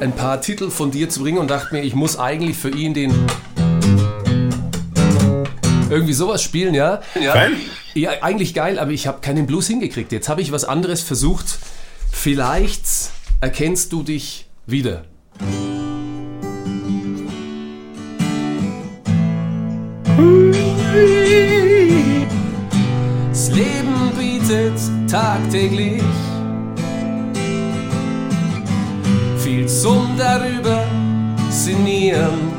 ein 0.00 0.12
paar 0.12 0.40
Titel 0.40 0.70
von 0.70 0.90
dir 0.90 1.08
zu 1.08 1.20
bringen 1.22 1.38
und 1.38 1.50
dachte 1.50 1.74
mir, 1.74 1.82
ich 1.82 1.94
muss 1.94 2.18
eigentlich 2.18 2.56
für 2.56 2.70
ihn 2.70 2.94
den 2.94 3.12
irgendwie 5.90 6.12
sowas 6.12 6.42
spielen, 6.42 6.74
ja? 6.74 7.00
Ja, 7.20 7.32
Fein. 7.32 7.56
ja 7.94 8.10
eigentlich 8.22 8.54
geil, 8.54 8.78
aber 8.78 8.90
ich 8.92 9.06
habe 9.06 9.20
keinen 9.20 9.46
Blues 9.46 9.66
hingekriegt. 9.66 10.12
Jetzt 10.12 10.28
habe 10.28 10.40
ich 10.40 10.52
was 10.52 10.64
anderes 10.64 11.02
versucht. 11.02 11.58
Vielleicht 12.12 12.84
erkennst 13.40 13.92
du 13.92 14.02
dich 14.02 14.46
wieder. 14.66 15.04
Das 23.30 23.50
Leben 23.50 24.12
bietet 24.18 24.78
tagtäglich 25.10 26.02
darüber 30.18 30.84
sinnieren. 31.48 32.52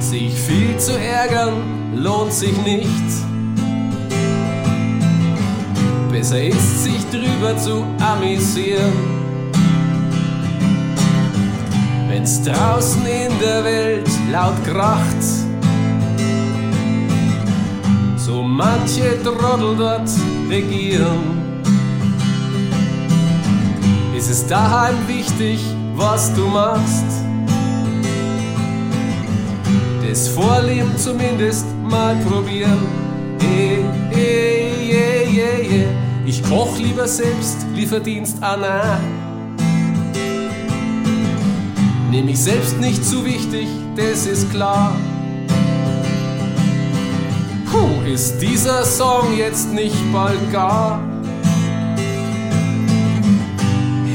Sich 0.00 0.34
viel 0.34 0.76
zu 0.78 0.98
ärgern 0.98 1.94
lohnt 1.94 2.32
sich 2.32 2.56
nicht. 2.64 3.08
Besser 6.10 6.42
ist 6.42 6.84
sich 6.84 7.04
drüber 7.10 7.56
zu 7.56 7.84
amüsieren. 8.00 8.92
Wenn's 12.08 12.42
draußen 12.42 13.02
in 13.06 13.32
der 13.40 13.64
Welt 13.64 14.08
laut 14.30 14.62
kracht, 14.64 15.22
so 18.16 18.42
manche 18.42 19.22
Trottel 19.22 19.76
dort 19.76 20.10
regieren. 20.48 21.33
Ist 24.24 24.30
es 24.30 24.46
daheim 24.46 25.06
wichtig, 25.06 25.60
was 25.96 26.32
du 26.32 26.46
machst? 26.46 27.04
Das 30.00 30.28
Vorleben 30.28 30.96
zumindest 30.96 31.66
mal 31.82 32.16
probieren. 32.24 32.86
Eh, 33.42 33.80
eh, 34.16 34.90
eh, 34.90 35.24
eh, 35.24 35.82
eh. 35.82 35.86
Ich 36.24 36.42
koch 36.42 36.78
lieber 36.78 37.06
selbst, 37.06 37.66
Lieferdienst 37.74 38.42
Anna. 38.42 38.98
Nehm 42.10 42.26
ich 42.26 42.40
selbst 42.40 42.80
nicht 42.80 43.04
zu 43.04 43.26
wichtig, 43.26 43.68
das 43.94 44.24
ist 44.24 44.50
klar. 44.50 44.96
Puh, 47.70 48.10
ist 48.10 48.38
dieser 48.38 48.86
Song 48.86 49.36
jetzt 49.36 49.70
nicht 49.74 50.12
bald 50.14 50.50
gar? 50.50 51.13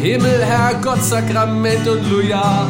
Himmel, 0.02 0.44
Herrgott, 0.46 1.04
Sakrament 1.04 1.86
und 1.88 2.10
Luja. 2.10 2.68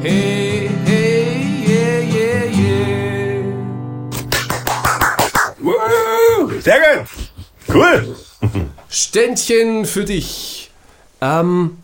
Hey, 0.00 0.70
hey, 0.84 1.44
yeah, 1.66 2.00
yeah, 2.14 2.44
yeah. 2.44 3.44
Woo, 5.58 6.60
Sehr 6.60 6.78
gut. 6.78 7.74
Cool. 7.74 8.16
Ständchen 8.88 9.86
für 9.86 10.04
dich. 10.04 10.70
Ähm, 11.20 11.78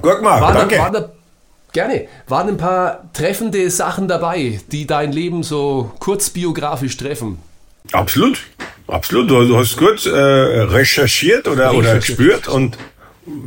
Guck 0.00 0.22
mal, 0.22 0.40
waren, 0.40 0.54
danke. 0.54 0.78
waren 0.78 0.92
da, 0.94 1.10
gerne. 1.72 2.08
Waren 2.26 2.48
ein 2.48 2.56
paar 2.56 3.12
treffende 3.12 3.70
Sachen 3.70 4.08
dabei, 4.08 4.60
die 4.72 4.86
dein 4.86 5.12
Leben 5.12 5.42
so 5.42 5.92
kurz 5.98 6.30
biografisch 6.30 6.96
treffen. 6.96 7.38
Absolut. 7.92 8.40
Absolut. 8.86 9.30
Du, 9.30 9.56
hast 9.58 9.76
kurz 9.76 10.06
äh, 10.06 10.10
recherchiert 10.10 11.46
oder, 11.48 11.74
oder 11.74 11.94
Recherchiert. 11.94 12.18
gespürt 12.18 12.48
und 12.48 12.78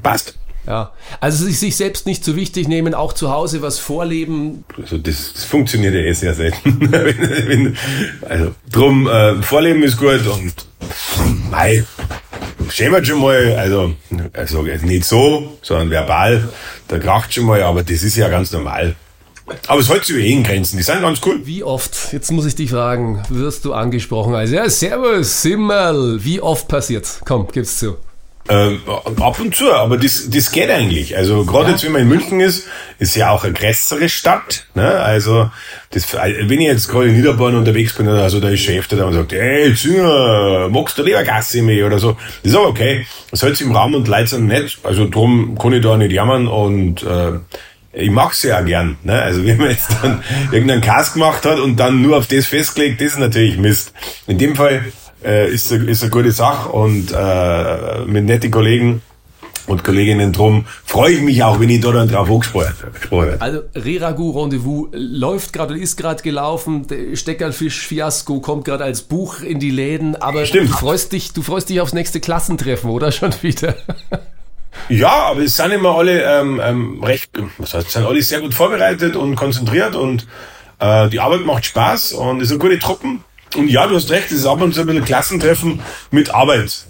passt. 0.04 0.36
Ja. 0.72 0.94
Also 1.20 1.46
sich, 1.50 1.76
selbst 1.76 2.06
nicht 2.06 2.24
zu 2.24 2.38
wichtig 2.38 2.70
nehmen, 2.70 2.94
auch 2.94 3.12
zu 3.12 3.30
Hause 3.30 3.62
was 3.62 3.78
vorleben. 3.78 4.64
Also 4.82 4.98
das, 4.98 5.34
das 5.34 5.44
funktioniert 5.44 5.94
ja 5.94 6.00
eh 6.00 6.14
sehr 6.14 6.34
selten. 6.34 6.80
wenn, 6.80 7.20
wenn, 7.50 7.78
also 8.22 8.56
drum, 8.72 9.06
äh, 9.06 9.42
Vorleben 9.42 9.84
ist 9.84 9.98
gut 9.98 10.26
und 10.28 10.54
mei, 11.50 11.84
schämert 12.70 13.06
schon 13.06 13.20
mal, 13.20 13.54
also, 13.58 13.94
also 14.32 14.62
nicht 14.62 15.04
so, 15.04 15.58
sondern 15.62 15.90
verbal, 15.90 16.48
da 16.88 17.00
kracht 17.00 17.34
schon 17.34 17.48
mal, 17.48 17.62
aber 17.64 17.84
das 17.84 18.04
ist 18.04 18.16
ja 18.16 18.30
ganz 18.30 18.54
normal. 18.54 18.96
Aber 19.68 19.82
es 19.82 19.90
hält 19.90 20.06
sich 20.06 20.16
über 20.16 20.24
eh 20.24 20.42
Grenzen, 20.42 20.78
die 20.78 20.84
sind 20.84 21.02
ganz 21.02 21.20
cool. 21.26 21.42
Wie 21.44 21.66
oft, 21.66 22.14
jetzt 22.14 22.32
muss 22.32 22.46
ich 22.46 22.56
dich 22.56 22.70
fragen, 22.70 23.22
wirst 23.28 23.66
du 23.66 23.74
angesprochen 23.74 24.36
als, 24.36 24.52
ja, 24.52 24.70
servus, 24.70 25.42
Simmel. 25.42 26.24
Wie 26.24 26.40
oft 26.40 26.70
passiert? 26.70 27.20
Komm, 27.26 27.50
gib's 27.52 27.78
zu. 27.78 27.98
Ähm, 28.54 28.82
ab 29.22 29.40
und 29.40 29.56
zu, 29.56 29.72
aber 29.72 29.96
das, 29.98 30.30
das 30.30 30.52
geht 30.52 30.70
eigentlich. 30.70 31.16
Also 31.16 31.46
gerade 31.46 31.68
Ja. 31.68 31.72
jetzt, 31.72 31.86
wenn 31.86 31.94
man 31.94 32.02
in 32.02 32.10
München 32.10 32.42
ist, 32.42 32.68
ist 33.00 33.16
ja 33.16 33.30
auch 33.32 33.46
eine 33.46 33.54
größere 33.54 34.10
Stadt. 34.10 34.66
Ne? 34.76 34.86
Also 34.90 35.50
das, 35.92 36.12
wenn 36.14 36.60
ich 36.60 36.68
jetzt 36.68 36.90
gerade 36.90 37.08
in 37.08 37.16
Niederbayern 37.16 37.56
unterwegs 37.56 37.94
bin, 37.94 38.10
also 38.10 38.42
da 38.42 38.50
ist 38.50 38.60
Chef, 38.60 38.88
der 38.90 38.98
dann 39.00 39.14
sagt, 39.14 39.32
hey, 39.32 39.74
Zünger, 39.74 40.68
magst 40.70 40.98
du 40.98 41.04
lieber 41.04 41.24
Gassi 41.24 41.62
mehr 41.62 41.86
oder 41.86 41.98
so. 41.98 42.18
Das 42.44 42.52
ist 42.52 42.58
aber 42.58 42.68
okay. 42.68 43.06
Das 43.30 43.42
hält 43.42 43.56
sich 43.56 43.66
im 43.66 43.74
Raum 43.74 43.96
und 43.96 44.10
Leute 44.10 44.28
sind 44.28 44.48
nett. 44.48 44.80
Also 44.84 45.08
drum 45.10 45.58
kann 45.58 45.72
ich 45.72 45.82
da 45.82 45.96
nicht 45.96 46.12
jammern 46.12 46.48
und 46.48 47.04
äh, 47.04 47.34
ich 47.94 48.10
mag's 48.12 48.44
ja 48.44 48.60
auch 48.60 48.66
gern. 48.66 48.98
Ne? 49.04 49.22
Also 49.22 49.46
wenn 49.46 49.58
man 49.58 49.70
jetzt 49.70 49.92
dann 50.02 50.24
irgendeinen 50.52 50.82
Cast 50.82 51.14
gemacht 51.14 51.46
hat 51.46 51.60
und 51.60 51.78
dann 51.78 52.02
nur 52.02 52.18
auf 52.18 52.28
das 52.28 52.48
festgelegt, 52.48 53.00
das 53.00 53.14
ist 53.14 53.20
natürlich 53.20 53.58
Mist. 53.58 53.94
In 54.28 54.38
dem 54.38 54.58
Fall 54.58 54.84
äh, 55.24 55.50
ist, 55.52 55.72
eine- 55.72 55.86
ist 55.90 56.02
eine 56.04 56.12
gute 56.12 56.32
Sache 56.32 56.70
und 56.70 57.12
äh, 57.12 58.06
mit 58.06 58.26
netten 58.26 58.52
Kollegen 58.52 59.02
und 59.68 59.84
Kolleginnen 59.84 60.34
drum 60.34 60.66
freue 60.86 61.14
ich 61.14 61.22
mich 61.22 61.44
auch, 61.44 61.60
wenn 61.60 61.70
ich 61.70 61.82
da 61.82 61.92
dann 61.92 62.08
drauf 62.10 62.30
angesprochen 62.30 62.74
gesprochen 62.94 63.28
werde. 63.28 63.42
Also 63.42 63.62
Reragu 63.76 64.32
Rendezvous 64.32 64.88
läuft 64.92 65.54
gerade, 65.54 65.78
ist 65.78 65.98
gerade 65.98 66.22
gelaufen, 66.24 66.88
der 66.88 67.16
Steckerfisch 67.16 67.86
Fiasko 67.88 68.40
kommt 68.42 68.66
gerade 68.66 68.84
als 68.84 69.04
Buch 69.04 69.42
in 69.42 69.60
die 69.60 69.70
Läden, 69.70 70.16
aber 70.16 70.46
Stimmt. 70.46 70.70
du 70.70 70.74
freust 70.74 71.12
dich, 71.14 71.32
du 71.34 71.42
freust 71.44 71.70
dich 71.70 71.80
aufs 71.80 71.94
nächste 71.94 72.20
Klassentreffen, 72.20 72.90
oder 72.90 73.12
schon 73.12 73.34
wieder? 73.44 73.76
Ja, 74.90 75.10
aber 75.28 75.42
es 75.44 75.58
sind 75.58 75.72
immer 75.72 75.96
alle 75.98 76.24
ähm, 76.24 76.60
ähm, 76.64 77.04
recht, 77.04 77.30
was 77.58 77.74
heißt, 77.74 77.92
sind 77.92 78.06
alle 78.06 78.22
sehr 78.22 78.42
gut 78.42 78.54
vorbereitet 78.54 79.16
und 79.16 79.36
konzentriert 79.36 79.96
und 79.96 80.28
äh, 80.80 81.08
die 81.10 81.20
Arbeit 81.20 81.46
macht 81.46 81.66
Spaß 81.66 82.14
und 82.14 82.42
es 82.42 82.50
sind 82.50 82.60
gute 82.60 82.80
Truppen. 82.80 83.24
Und 83.58 83.70
ja, 83.70 83.88
du 83.88 83.96
hast 83.96 84.10
recht, 84.10 84.32
es 84.32 84.40
ist 84.40 84.46
ab 84.46 84.62
und 84.62 84.74
zu 84.74 84.82
ein 84.82 84.88
bisschen 84.88 85.06
Klassentreffen 85.06 85.82
mit 86.10 86.34
Arbeit. 86.34 86.86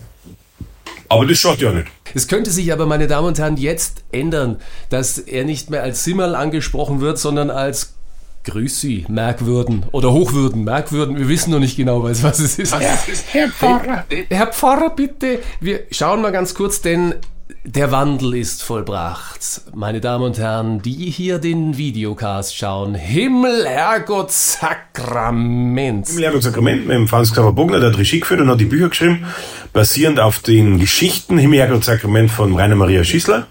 Aber 1.09 1.25
das 1.25 1.37
schaut 1.39 1.59
ja 1.59 1.71
nicht. 1.71 1.87
Es 2.13 2.27
könnte 2.27 2.51
sich 2.51 2.71
aber, 2.71 2.85
meine 2.85 3.07
Damen 3.07 3.27
und 3.27 3.39
Herren, 3.39 3.57
jetzt 3.57 4.03
ändern, 4.11 4.57
dass 4.89 5.17
er 5.17 5.43
nicht 5.43 5.69
mehr 5.69 5.83
als 5.83 6.03
Simmerl 6.03 6.35
angesprochen 6.35 7.01
wird, 7.01 7.17
sondern 7.17 7.49
als 7.49 7.95
Grüß 8.43 8.81
Sie, 8.81 9.05
Merkwürden 9.07 9.85
oder 9.91 10.13
Hochwürden, 10.13 10.63
Merkwürden, 10.63 11.17
wir 11.17 11.27
wissen 11.27 11.51
noch 11.51 11.59
nicht 11.59 11.77
genau, 11.77 12.03
was, 12.03 12.23
was 12.23 12.39
es 12.39 12.57
ist. 12.57 12.73
Herr 12.73 13.49
Pfarrer. 13.49 14.05
Herr 14.29 14.47
Pfarrer, 14.47 14.89
bitte, 14.95 15.39
wir 15.59 15.81
schauen 15.91 16.21
mal 16.21 16.31
ganz 16.31 16.55
kurz, 16.55 16.81
denn 16.81 17.15
der 17.63 17.91
Wandel 17.91 18.35
ist 18.35 18.63
vollbracht. 18.63 19.61
Meine 19.73 20.01
Damen 20.01 20.25
und 20.25 20.37
Herren, 20.37 20.81
die 20.81 21.09
hier 21.09 21.39
den 21.39 21.77
Videocast 21.77 22.55
schauen, 22.55 22.95
Himmel, 22.95 23.65
Herrgott, 23.65 24.31
Sakrament. 24.31 26.09
Im 26.09 26.17
Lehrbuch 26.17 26.41
Sakrament 26.41 26.87
mit 26.87 26.95
dem 26.95 27.07
Franz 27.07 27.31
Xaver 27.31 27.53
Bogner, 27.53 27.79
der 27.79 27.91
hat 27.91 27.97
Regie 27.97 28.19
geführt 28.19 28.41
und 28.41 28.49
hat 28.49 28.59
die 28.59 28.65
Bücher 28.65 28.89
geschrieben, 28.89 29.25
basierend 29.73 30.19
auf 30.19 30.39
den 30.39 30.79
Geschichten 30.79 31.37
Himmelherrgott 31.37 31.83
Sakrament 31.83 32.31
von 32.31 32.55
Rainer 32.55 32.75
Maria 32.75 33.03
Schießler 33.03 33.47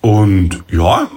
Und 0.00 0.62
ja, 0.70 1.08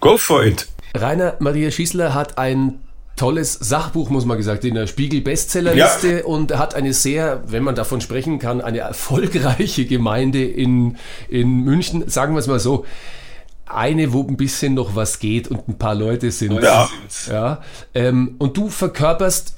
go 0.00 0.16
for 0.18 0.44
it. 0.44 0.68
Rainer 0.94 1.34
Maria 1.40 1.70
Schießler 1.70 2.14
hat 2.14 2.38
ein 2.38 2.80
tolles 3.16 3.54
Sachbuch, 3.54 4.10
muss 4.10 4.24
man 4.24 4.36
gesagt, 4.36 4.64
in 4.64 4.74
der 4.74 4.86
Spiegel 4.86 5.22
Bestsellerliste 5.22 6.18
Ja. 6.18 6.24
und 6.24 6.56
hat 6.56 6.74
eine 6.74 6.92
sehr, 6.92 7.42
wenn 7.46 7.64
man 7.64 7.74
davon 7.74 8.00
sprechen 8.00 8.38
kann, 8.38 8.60
eine 8.60 8.78
erfolgreiche 8.78 9.86
Gemeinde 9.86 10.44
in, 10.44 10.96
in 11.28 11.60
München. 11.64 12.08
Sagen 12.08 12.34
wir 12.34 12.40
es 12.40 12.46
mal 12.46 12.60
so. 12.60 12.84
Eine, 13.68 14.12
wo 14.12 14.22
ein 14.22 14.36
bisschen 14.36 14.74
noch 14.74 14.94
was 14.94 15.18
geht 15.18 15.48
und 15.48 15.66
ein 15.66 15.76
paar 15.76 15.96
Leute 15.96 16.30
sind. 16.30 16.62
Ja. 16.62 16.88
ja 17.28 17.62
ähm, 17.94 18.36
und 18.38 18.56
du 18.56 18.68
verkörperst 18.68 19.56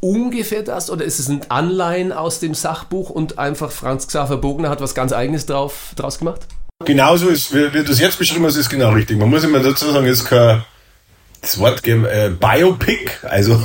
ungefähr 0.00 0.62
das 0.62 0.90
oder 0.90 1.04
ist 1.04 1.20
es 1.20 1.28
ein 1.28 1.42
Anleihen 1.48 2.12
aus 2.12 2.40
dem 2.40 2.54
Sachbuch 2.54 3.08
und 3.08 3.38
einfach 3.38 3.70
Franz 3.70 4.08
Xaver 4.08 4.38
Bogner 4.38 4.68
hat 4.68 4.80
was 4.80 4.94
ganz 4.94 5.12
Eigenes 5.12 5.46
drauf, 5.46 5.92
draus 5.94 6.18
gemacht? 6.18 6.40
Genauso 6.84 7.28
ist, 7.28 7.54
wie, 7.54 7.72
wie 7.72 7.84
du 7.84 7.92
es 7.92 8.00
jetzt 8.00 8.18
beschrieben 8.18 8.44
hast, 8.44 8.56
ist 8.56 8.68
genau 8.68 8.90
richtig. 8.90 9.16
Man 9.16 9.30
muss 9.30 9.44
immer 9.44 9.60
dazu 9.60 9.90
sagen, 9.90 10.06
es 10.06 10.20
ist 10.20 10.26
kein 10.26 10.62
das 11.40 11.58
Wort 11.58 11.86
äh, 11.86 12.30
Biopic, 12.30 13.10
also 13.22 13.62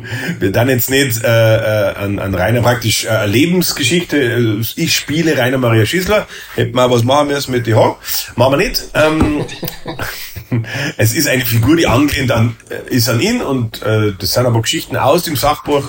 wir 0.38 0.52
dann 0.52 0.68
jetzt 0.68 0.90
nicht 0.90 1.22
äh, 1.24 1.28
äh, 1.28 1.94
an, 1.94 2.18
an 2.18 2.34
Rainer 2.34 2.62
praktisch 2.62 3.04
äh, 3.04 3.26
Lebensgeschichte, 3.26 4.16
äh, 4.16 4.62
ich 4.76 4.94
spiele 4.94 5.36
Rainer 5.36 5.58
Maria 5.58 5.86
Schießler, 5.86 6.26
hätten 6.54 6.74
wir 6.74 6.90
was 6.90 7.04
machen 7.04 7.28
müssen 7.28 7.52
mit 7.52 7.66
die 7.66 7.74
Haaren, 7.74 7.94
machen 8.36 8.52
wir 8.52 8.68
nicht. 8.68 8.82
Ähm, 8.94 9.44
es 10.96 11.14
ist 11.14 11.28
eine 11.28 11.44
Figur, 11.44 11.76
die 11.76 11.86
angelehnt 11.86 12.32
an, 12.32 12.56
äh, 12.68 12.94
ist 12.94 13.08
an 13.08 13.20
ihn 13.20 13.40
und 13.40 13.82
äh, 13.82 14.12
das 14.18 14.34
sind 14.34 14.46
aber 14.46 14.60
Geschichten 14.60 14.96
aus 14.96 15.24
dem 15.24 15.36
Sachbuch 15.36 15.88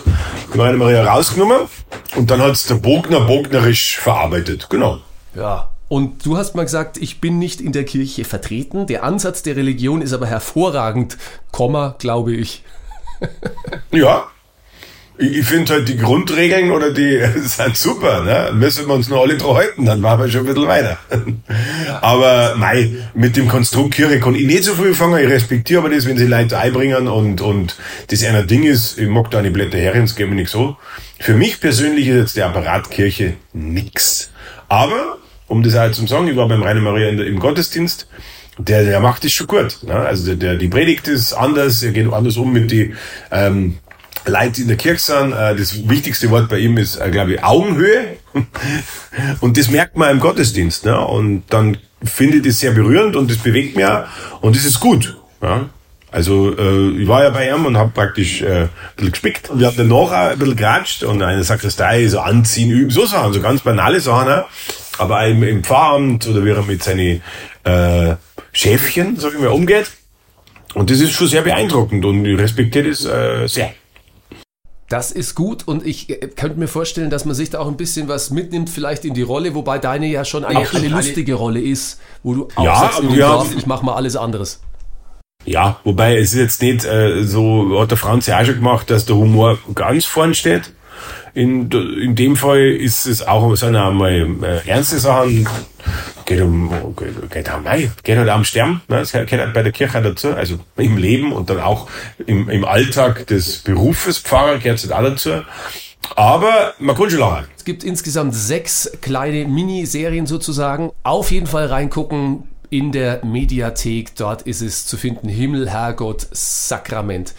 Rainer 0.56 0.78
Maria 0.78 1.04
rausgenommen 1.04 1.68
und 2.16 2.32
dann 2.32 2.42
hat 2.42 2.52
es 2.52 2.66
der 2.66 2.76
Bogner 2.76 3.22
bognerisch 3.22 3.98
verarbeitet, 3.98 4.68
genau. 4.70 5.00
Ja. 5.36 5.70
Und 5.94 6.26
du 6.26 6.38
hast 6.38 6.56
mal 6.56 6.64
gesagt, 6.64 6.98
ich 6.98 7.22
bin 7.22 7.38
nicht 7.38 7.62
in 7.62 7.72
der 7.72 7.84
Kirche 7.84 8.26
vertreten. 8.26 8.88
Der 8.88 9.04
Ansatz 9.04 9.44
der 9.44 9.56
Religion 9.56 10.02
ist 10.02 10.12
aber 10.12 10.26
hervorragend, 10.26 11.20
Komma, 11.52 11.96
glaube 12.00 12.34
ich. 12.34 12.64
Ja. 13.92 14.26
Ich, 15.20 15.46
finde 15.46 15.74
halt 15.74 15.88
die 15.88 15.98
Grundregeln 15.98 16.72
oder 16.72 16.92
die 16.92 17.24
sind 17.44 17.78
super, 17.78 18.24
ne? 18.24 18.50
Müssen 18.56 18.88
wir 18.88 18.96
uns 18.96 19.08
nur 19.08 19.22
alle 19.22 19.38
dran 19.38 19.56
halten, 19.56 19.86
dann 19.86 20.02
machen 20.02 20.22
wir 20.22 20.32
schon 20.32 20.42
ein 20.42 20.48
bisschen 20.48 20.68
weiter. 20.68 20.98
Aber 22.02 22.56
mei, 22.56 22.90
mit 23.14 23.38
dem 23.38 23.48
Konstrukt 23.48 23.94
Kirche 23.94 24.20
kann 24.20 24.34
ich 24.34 24.48
nicht 24.48 24.64
so 24.64 24.74
viel 24.74 24.96
fangen. 24.96 25.24
Ich 25.24 25.30
respektiere 25.30 25.82
aber 25.82 25.92
das, 25.92 26.08
wenn 26.08 26.18
sie 26.18 26.26
Leute 26.26 26.58
einbringen 26.58 27.08
und, 27.08 27.40
und 27.40 27.78
das 28.08 28.24
einer 28.24 28.42
Ding 28.42 28.64
ist, 28.64 28.98
ich 28.98 29.08
mag 29.08 29.30
da 29.30 29.38
eine 29.38 29.52
Blätter 29.52 29.78
Herren, 29.78 30.02
das 30.02 30.16
geht 30.16 30.28
mir 30.28 30.36
nicht 30.36 30.50
so. 30.50 30.76
Für 31.20 31.36
mich 31.36 31.62
persönlich 31.62 32.08
ist 32.08 32.18
jetzt 32.18 32.36
der 32.36 32.48
Apparat 32.48 32.90
Kirche 32.90 33.36
nix. 33.54 34.32
Aber, 34.70 35.20
um 35.54 35.62
das 35.62 35.76
halt 35.76 35.94
zu 35.94 36.08
sagen, 36.08 36.28
ich 36.28 36.36
war 36.36 36.48
beim 36.48 36.64
Rainer 36.64 36.82
Maria 36.82 37.10
in 37.10 37.20
im 37.20 37.40
Gottesdienst, 37.40 38.08
der, 38.58 38.84
der 38.84 39.00
macht 39.00 39.24
das 39.24 39.32
schon 39.32 39.46
gut. 39.46 39.78
Ne? 39.84 39.94
Also 39.94 40.26
der, 40.26 40.36
der, 40.36 40.56
die 40.56 40.68
Predigt 40.68 41.08
ist 41.08 41.34
anders, 41.34 41.84
er 41.84 41.92
geht 41.92 42.12
anders 42.12 42.38
um 42.38 42.52
mit 42.52 42.72
die 42.72 42.96
ähm, 43.32 43.78
Leute 44.26 44.64
in 44.64 44.68
der 44.68 44.78
Kirche 44.78 45.00
sind. 45.00 45.32
Äh, 45.32 45.56
das 45.56 45.88
wichtigste 45.88 46.32
Wort 46.32 46.50
bei 46.50 46.58
ihm 46.58 46.78
ist, 46.80 46.96
äh, 46.96 47.12
glaube 47.12 47.36
ich, 47.36 47.44
Augenhöhe. 47.44 48.18
Und 49.42 49.58
das 49.58 49.70
merkt 49.70 49.96
man 49.96 50.10
im 50.10 50.20
Gottesdienst. 50.20 50.86
Ne? 50.86 51.00
Und 51.00 51.44
dann 51.50 51.78
finde 52.04 52.38
ich 52.38 52.44
das 52.44 52.60
sehr 52.60 52.72
berührend 52.72 53.16
und 53.16 53.32
das 53.32 53.38
bewegt 53.38 53.78
mich 53.78 53.86
auch. 53.86 54.06
Und 54.42 54.56
das 54.56 54.66
ist 54.66 54.80
gut. 54.80 55.16
Ja? 55.42 55.70
Also 56.12 56.56
äh, 56.58 57.02
ich 57.02 57.08
war 57.08 57.24
ja 57.24 57.30
bei 57.30 57.50
ihm 57.50 57.66
und 57.66 57.78
habe 57.78 57.92
praktisch 57.92 58.42
äh, 58.42 58.64
ein 58.64 58.70
bisschen 58.96 59.12
gespickt. 59.12 59.50
Und 59.50 59.60
wir 59.60 59.68
haben 59.68 59.78
danach 59.78 59.96
auch 59.96 60.12
ein 60.12 60.38
bisschen 60.38 60.56
geratscht 60.56 61.04
und 61.04 61.22
eine 61.22 61.44
Sakristei, 61.44 62.08
so 62.08 62.20
anziehen, 62.20 62.72
üben, 62.72 62.92
so 62.92 63.06
Sachen, 63.06 63.34
so 63.34 63.42
ganz 63.42 63.62
banale 63.62 64.00
Sachen. 64.02 64.32
Auch. 64.32 64.46
Aber 64.98 65.22
auch 65.22 65.28
im, 65.28 65.64
Pfarramt 65.64 66.28
oder 66.28 66.46
wie 66.46 66.52
er 66.52 66.62
mit 66.64 66.84
seinen 66.84 67.22
äh, 67.64 68.16
Schäfchen, 68.52 69.18
sag 69.18 69.34
ich 69.34 69.40
mal, 69.40 69.48
umgeht. 69.48 69.92
Und 70.74 70.90
das 70.90 71.00
ist 71.00 71.12
schon 71.12 71.28
sehr 71.28 71.42
beeindruckend 71.42 72.04
und 72.06 72.26
ich 72.26 72.38
respektiere 72.38 72.90
das 72.90 73.06
äh, 73.06 73.48
sehr. 73.48 73.74
Das 74.90 75.12
ist 75.12 75.34
gut 75.34 75.68
und 75.68 75.86
ich 75.86 76.10
äh, 76.10 76.28
könnte 76.28 76.60
mir 76.60 76.68
vorstellen, 76.68 77.10
dass 77.10 77.26
man 77.26 77.36
sich 77.36 77.50
da 77.50 77.60
auch 77.60 77.68
ein 77.68 77.78
bisschen 77.78 78.08
was 78.08 78.30
mitnimmt, 78.30 78.70
vielleicht 78.70 79.06
in 79.06 79.14
die 79.14 79.22
Rolle, 79.22 79.56
wobei 79.56 79.80
deine 79.80 80.08
ja 80.08 80.26
schon 80.26 80.46
eine, 80.46 80.60
Absolut. 80.60 80.86
eine 80.86 80.96
lustige 80.96 81.36
Rolle 81.36 81.62
ist, 81.62 82.00
wo 82.22 82.34
du 82.34 82.48
auch 82.56 82.64
Ja, 82.64 82.80
sagst, 82.80 83.02
ja. 83.16 83.30
Dorf, 83.30 83.56
ich 83.58 83.66
mache 83.66 83.86
mal 83.86 83.96
alles 83.96 84.16
anderes. 84.16 84.62
Ja, 85.46 85.80
wobei 85.84 86.18
es 86.18 86.34
ist 86.34 86.40
jetzt 86.40 86.62
nicht 86.62 86.86
äh, 86.86 87.24
so, 87.24 87.80
hat 87.80 87.92
der 87.92 87.98
Franz 87.98 88.28
ja 88.28 88.40
auch 88.40 88.46
schon 88.46 88.56
gemacht, 88.56 88.90
dass 88.90 89.06
der 89.06 89.16
Humor 89.16 89.58
ganz 89.76 90.06
vorn 90.06 90.36
steht. 90.36 90.72
In, 91.34 91.70
in 91.72 92.16
dem 92.16 92.36
Fall 92.36 92.62
ist 92.62 93.06
es 93.06 93.26
auch, 93.26 93.56
sind 93.56 93.76
auch 93.76 93.92
mal 93.92 94.12
äh, 94.12 94.68
ernste 94.68 95.00
Sachen. 95.00 95.48
Geht 96.26 96.42
um, 96.42 96.96
geht, 96.96 97.32
geht, 97.32 97.54
um, 97.54 97.64
nein, 97.64 97.92
geht 98.04 98.18
halt 98.18 98.30
auch 98.30 98.38
um 98.38 98.46
Sterben. 98.46 98.82
Ne? 98.88 99.00
Das 99.00 99.12
gehört 99.12 99.32
halt 99.32 99.54
bei 99.54 99.64
der 99.64 99.72
Kirche 99.72 100.02
dazu. 100.02 100.34
Also 100.34 100.60
im 100.78 100.98
Leben 100.98 101.34
und 101.34 101.50
dann 101.50 101.60
auch 101.60 101.90
im, 102.26 102.50
im 102.50 102.66
Alltag 102.66 103.28
des 103.28 103.60
Berufes 103.60 104.20
Pfarrer 104.20 104.60
gehört 104.60 104.80
es 104.80 104.90
halt 104.90 104.94
auch 104.94 105.10
dazu. 105.10 105.42
Aber 106.16 106.74
man 106.80 106.96
kann 106.96 107.10
schon 107.10 107.20
lachen. 107.20 107.48
Es 107.58 107.66
gibt 107.66 107.84
insgesamt 107.84 108.36
sechs 108.36 108.92
kleine 109.02 109.46
Miniserien 109.46 110.28
sozusagen. 110.28 110.92
Auf 111.04 111.32
jeden 111.32 111.48
Fall 111.48 111.68
reingucken 111.68 112.44
in 112.70 112.92
der 112.92 113.24
Mediathek. 113.24 114.16
Dort 114.16 114.44
ist 114.44 114.62
es 114.62 114.86
zu 114.86 114.98
finden. 114.98 115.30
Himmel, 115.30 115.70
Herrgott, 115.70 116.28
Sakrament. 116.32 117.34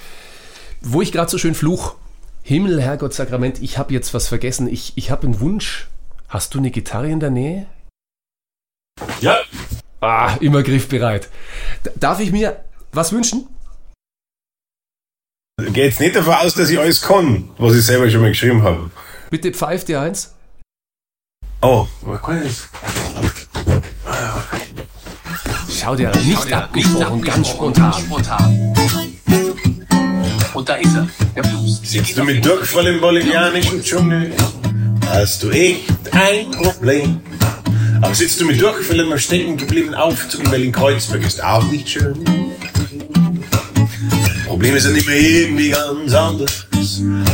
Wo 0.80 1.02
ich 1.02 1.12
gerade 1.12 1.30
so 1.30 1.38
schön 1.38 1.54
fluch. 1.54 1.94
Himmel, 2.46 2.82
Herrgott, 2.82 3.14
Sakrament. 3.14 3.62
Ich 3.62 3.78
habe 3.78 3.94
jetzt 3.94 4.12
was 4.12 4.28
vergessen. 4.28 4.68
Ich, 4.68 4.92
ich 4.96 5.10
habe 5.10 5.22
einen 5.26 5.40
Wunsch. 5.40 5.88
Hast 6.28 6.54
du 6.54 6.58
eine 6.58 6.70
Gitarre 6.70 7.08
in 7.08 7.18
der 7.18 7.30
Nähe? 7.30 7.66
Ja. 9.22 9.38
Ah, 10.00 10.36
immer 10.40 10.62
griffbereit. 10.62 11.30
D 11.86 11.90
darf 11.96 12.20
ich 12.20 12.32
mir 12.32 12.62
was 12.92 13.12
wünschen? 13.12 13.48
Geht 15.56 15.76
jetzt 15.76 16.00
nicht 16.00 16.16
davon 16.16 16.34
aus, 16.34 16.54
dass 16.54 16.68
ich 16.68 16.78
alles 16.78 17.00
kann, 17.00 17.48
was 17.56 17.76
ich 17.76 17.86
selber 17.86 18.10
schon 18.10 18.20
mal 18.20 18.28
geschrieben 18.28 18.62
habe. 18.62 18.90
Bitte 19.30 19.50
pfeift 19.54 19.88
dir 19.88 20.02
eins. 20.02 20.34
Oh, 21.62 21.88
was 22.02 22.20
kann 22.20 22.42
ich 22.42 22.44
jetzt? 22.44 22.68
Schau 25.70 25.96
dir 25.96 26.14
nicht 26.14 26.52
abgesprochen, 26.52 27.22
ganz 27.22 27.48
spontan. 27.48 27.94
Und 30.54 30.68
da 30.68 30.76
ist 30.76 30.94
er, 30.94 31.08
der 31.34 31.42
Blues. 31.42 31.80
Sitzt 31.82 32.16
du 32.16 32.22
mit 32.22 32.44
Durchfall 32.44 32.86
im 32.86 33.00
bolivianischen 33.00 33.82
Dschungel, 33.82 34.32
hast 35.10 35.42
du 35.42 35.50
echt 35.50 35.90
ein 36.12 36.50
Problem. 36.52 37.20
Aber 38.00 38.14
sitzt 38.14 38.40
du 38.40 38.44
mit 38.44 38.60
Durchfall 38.60 39.00
im 39.00 39.18
stecken 39.18 39.56
gebliebenen 39.56 39.96
Aufzug 39.96 40.44
in 40.44 40.50
Berlin-Kreuzberg, 40.50 41.26
ist 41.26 41.42
auch 41.42 41.64
nicht 41.64 41.88
schön. 41.88 42.24
Probleme 44.46 44.78
sind 44.78 44.96
immer 44.96 45.16
irgendwie 45.16 45.70
ganz 45.70 46.14
anders. 46.14 46.66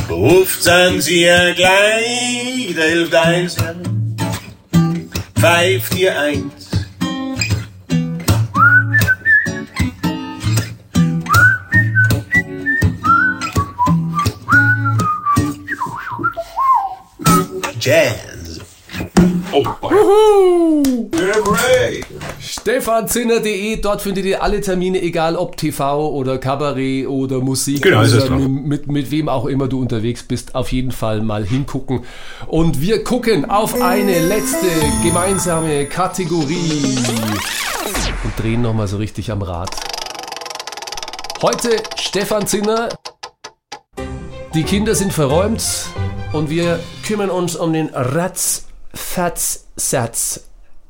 Oft 0.09 0.63
sagen 0.63 1.03
sie 1.03 1.23
ja 1.23 1.53
gleich, 1.53 2.75
da 2.75 2.83
hilft 2.83 3.15
eins. 3.15 3.57
Pfeift 5.39 5.95
dir 5.95 6.19
eins. 6.19 6.60
Jazz. 17.91 18.61
Oh. 19.51 19.65
Stefanzinner.de, 22.41 23.81
dort 23.81 24.01
findet 24.01 24.27
ihr 24.27 24.45
alle 24.45 24.61
Termine, 24.61 25.03
egal 25.03 25.35
ob 25.35 25.57
TV 25.57 26.09
oder 26.09 26.39
Kabarett 26.39 27.09
oder 27.09 27.41
Musik 27.41 27.83
Genau, 27.83 28.03
ist 28.03 28.15
oder 28.15 28.39
mit, 28.39 28.87
mit 28.87 29.11
wem 29.11 29.29
auch 29.29 29.47
immer 29.47 29.67
du 29.67 29.81
unterwegs 29.81 30.23
bist, 30.23 30.55
auf 30.55 30.71
jeden 30.71 30.93
Fall 30.93 31.21
mal 31.23 31.45
hingucken. 31.45 32.05
Und 32.47 32.81
wir 32.81 33.03
gucken 33.03 33.51
auf 33.51 33.83
eine 33.83 34.25
letzte 34.25 34.69
gemeinsame 35.03 35.87
Kategorie 35.87 36.97
und 38.23 38.39
drehen 38.39 38.63
nochmal 38.63 38.87
so 38.87 38.99
richtig 38.99 39.33
am 39.33 39.43
Rad. 39.43 39.71
Heute 41.43 41.71
Stefan 41.97 42.47
Zinner. 42.47 42.89
Die 44.55 44.63
Kinder 44.63 44.95
sind 44.95 45.13
verräumt 45.13 45.91
und 46.33 46.51
wir 46.51 46.81
kümmern 47.05 47.31
uns 47.31 47.57
um 47.57 47.73
den 47.73 47.89
Ratz-Fatz-Satz. 47.93 50.45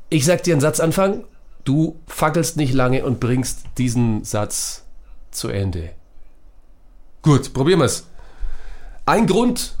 Ich 0.09 0.25
sag 0.25 0.43
dir 0.43 0.53
einen 0.53 0.61
Satzanfang, 0.61 1.23
du 1.63 1.99
fackelst 2.07 2.57
nicht 2.57 2.73
lange 2.73 3.05
und 3.05 3.19
bringst 3.19 3.59
diesen 3.77 4.23
Satz 4.23 4.83
zu 5.31 5.49
Ende. 5.49 5.89
Gut, 7.21 7.53
probieren 7.53 7.79
wir's. 7.79 8.07
Ein 9.05 9.27
Grund, 9.27 9.77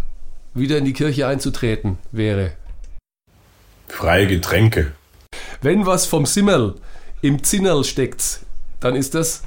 wieder 0.53 0.77
in 0.77 0.85
die 0.85 0.93
Kirche 0.93 1.25
einzutreten, 1.27 1.97
wäre, 2.11 2.53
Freie 3.87 4.27
Getränke. 4.27 4.93
wenn 5.61 5.85
was 5.85 6.05
vom 6.05 6.25
Simmel 6.25 6.75
im 7.21 7.43
Zinnerl 7.43 7.83
steckt, 7.83 8.39
dann 8.79 8.95
ist 8.95 9.13
das 9.15 9.43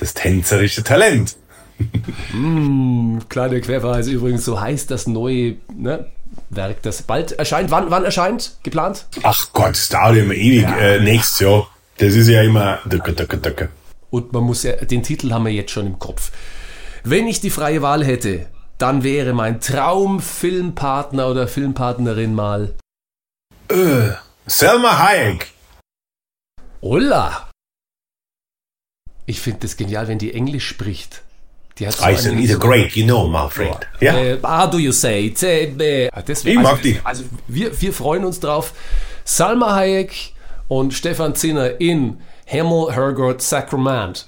Das 0.00 0.14
tänzerische 0.14 0.82
Talent. 0.82 1.36
Kleine 3.28 3.60
Querverweis 3.60 4.08
übrigens, 4.08 4.44
so 4.44 4.60
heißt 4.60 4.90
das 4.90 5.06
neue 5.06 5.56
ne, 5.74 6.06
Werk, 6.50 6.82
das 6.82 7.02
bald 7.02 7.32
erscheint. 7.32 7.70
Wann, 7.70 7.90
wann 7.90 8.04
erscheint? 8.04 8.56
Geplant? 8.62 9.06
Ach 9.22 9.52
Gott, 9.52 9.72
das 9.72 9.88
dauert 9.88 10.16
immer 10.16 10.34
ewig. 10.34 10.66
Äh, 10.80 11.00
nächstes 11.00 11.40
Jahr. 11.40 11.68
Das 11.98 12.14
ist 12.14 12.28
ja 12.28 12.42
immer. 12.42 12.78
Dicke, 12.84 13.12
dicke, 13.12 13.38
dicke. 13.38 13.68
Und 14.10 14.32
man 14.32 14.44
muss 14.44 14.62
ja, 14.62 14.72
den 14.72 15.02
Titel 15.02 15.32
haben 15.32 15.44
wir 15.44 15.52
jetzt 15.52 15.70
schon 15.70 15.86
im 15.86 15.98
Kopf. 15.98 16.32
Wenn 17.04 17.26
ich 17.26 17.40
die 17.40 17.50
freie 17.50 17.82
Wahl 17.82 18.04
hätte, 18.04 18.46
dann 18.78 19.02
wäre 19.02 19.32
mein 19.32 19.60
Traum-Filmpartner 19.60 21.28
oder 21.28 21.48
Filmpartnerin 21.48 22.34
mal 22.34 22.74
Selma 24.46 24.98
Hayek. 24.98 25.50
Ulla. 26.80 27.48
Ich 29.24 29.40
finde 29.40 29.60
das 29.60 29.76
genial, 29.76 30.08
wenn 30.08 30.18
die 30.18 30.34
Englisch 30.34 30.66
spricht. 30.66 31.22
Die 31.78 31.86
hat 31.86 31.94
so 31.94 32.04
I 32.06 32.16
said, 32.16 32.34
he's 32.34 32.54
a 32.54 32.58
great, 32.58 32.94
you 32.96 33.04
know, 33.04 33.26
my 33.26 33.48
friend. 33.48 33.76
Ja, 34.00 34.14
Äh, 34.16 34.38
how 34.42 34.68
do 34.70 34.78
you 34.78 34.92
say? 34.92 35.32
Äh, 35.42 35.64
äh. 35.78 36.10
Das 36.26 36.44
ich 36.44 36.58
mag 36.58 36.82
die. 36.82 36.98
Also 37.04 37.24
wir, 37.48 37.80
wir 37.80 37.92
freuen 37.92 38.24
uns 38.24 38.40
drauf. 38.40 38.72
Salma 39.24 39.74
Hayek 39.74 40.12
und 40.68 40.92
Stefan 40.92 41.34
Zinner 41.34 41.80
in 41.80 42.18
Himmel, 42.44 42.92
Herrgott, 42.92 43.40
Sacrament. 43.40 44.26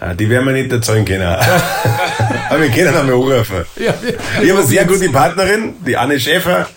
Ah, 0.00 0.14
Die 0.14 0.28
werden 0.28 0.46
wir 0.46 0.52
nicht 0.52 0.72
erzeugen 0.72 1.04
können. 1.04 1.22
Aber 2.50 2.60
wir 2.60 2.70
können 2.70 2.88
einmal 2.88 3.14
anrufen. 3.14 3.64
Ja, 3.76 3.94
wir, 4.02 4.14
Ich 4.42 4.50
habe 4.50 4.58
eine 4.60 4.62
sehr 4.68 4.84
gute 4.84 5.08
Partnerin, 5.10 5.74
die 5.86 5.96
Anne 5.96 6.18
Schäfer. 6.18 6.68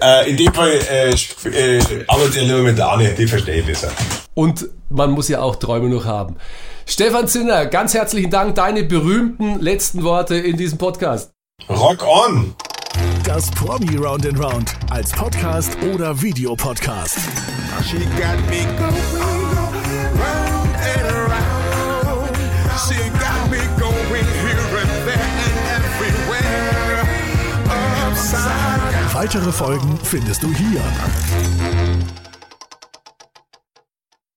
Äh, 0.00 0.30
in 0.30 0.36
dem 0.36 0.52
Fall 0.54 0.70
äh, 0.90 1.10
äh, 1.10 2.04
arbeite 2.08 2.38
ich 2.40 2.46
lieber 2.46 2.58
mit 2.62 2.78
der 2.78 2.88
Anne, 2.90 3.10
die 3.12 3.26
verstehe 3.26 3.56
ich 3.56 3.66
besser. 3.66 3.90
Und 4.34 4.66
man 4.88 5.10
muss 5.10 5.28
ja 5.28 5.40
auch 5.40 5.56
Träume 5.56 5.88
noch 5.90 6.06
haben. 6.06 6.36
Stefan 6.86 7.28
Zinner, 7.28 7.66
ganz 7.66 7.94
herzlichen 7.94 8.30
Dank. 8.30 8.54
Deine 8.54 8.82
berühmten 8.84 9.60
letzten 9.60 10.02
Worte 10.02 10.36
in 10.36 10.56
diesem 10.56 10.78
Podcast. 10.78 11.32
Rock 11.68 12.04
on! 12.06 12.54
Das 13.24 13.50
Promi 13.50 13.96
Round 13.96 14.26
and 14.26 14.38
Round 14.38 14.74
als 14.90 15.10
Podcast 15.12 15.76
oder 15.94 16.20
Videopodcast. 16.20 17.16
She 17.88 17.98
got 17.98 18.38
me 18.50 18.66
going 18.78 18.98
round 20.18 20.74
and 20.76 21.06
around. 21.10 22.36
She 22.86 22.98
got 23.18 23.50
me 23.50 23.58
going 23.78 24.26
here 24.42 24.80
and 24.80 25.06
there 25.06 25.22
and 25.46 25.94
everywhere. 25.96 27.06
Upside 28.10 29.14
Weitere 29.14 29.52
Folgen 29.52 29.98
findest 30.02 30.42
du 30.42 30.52
hier. 30.52 30.82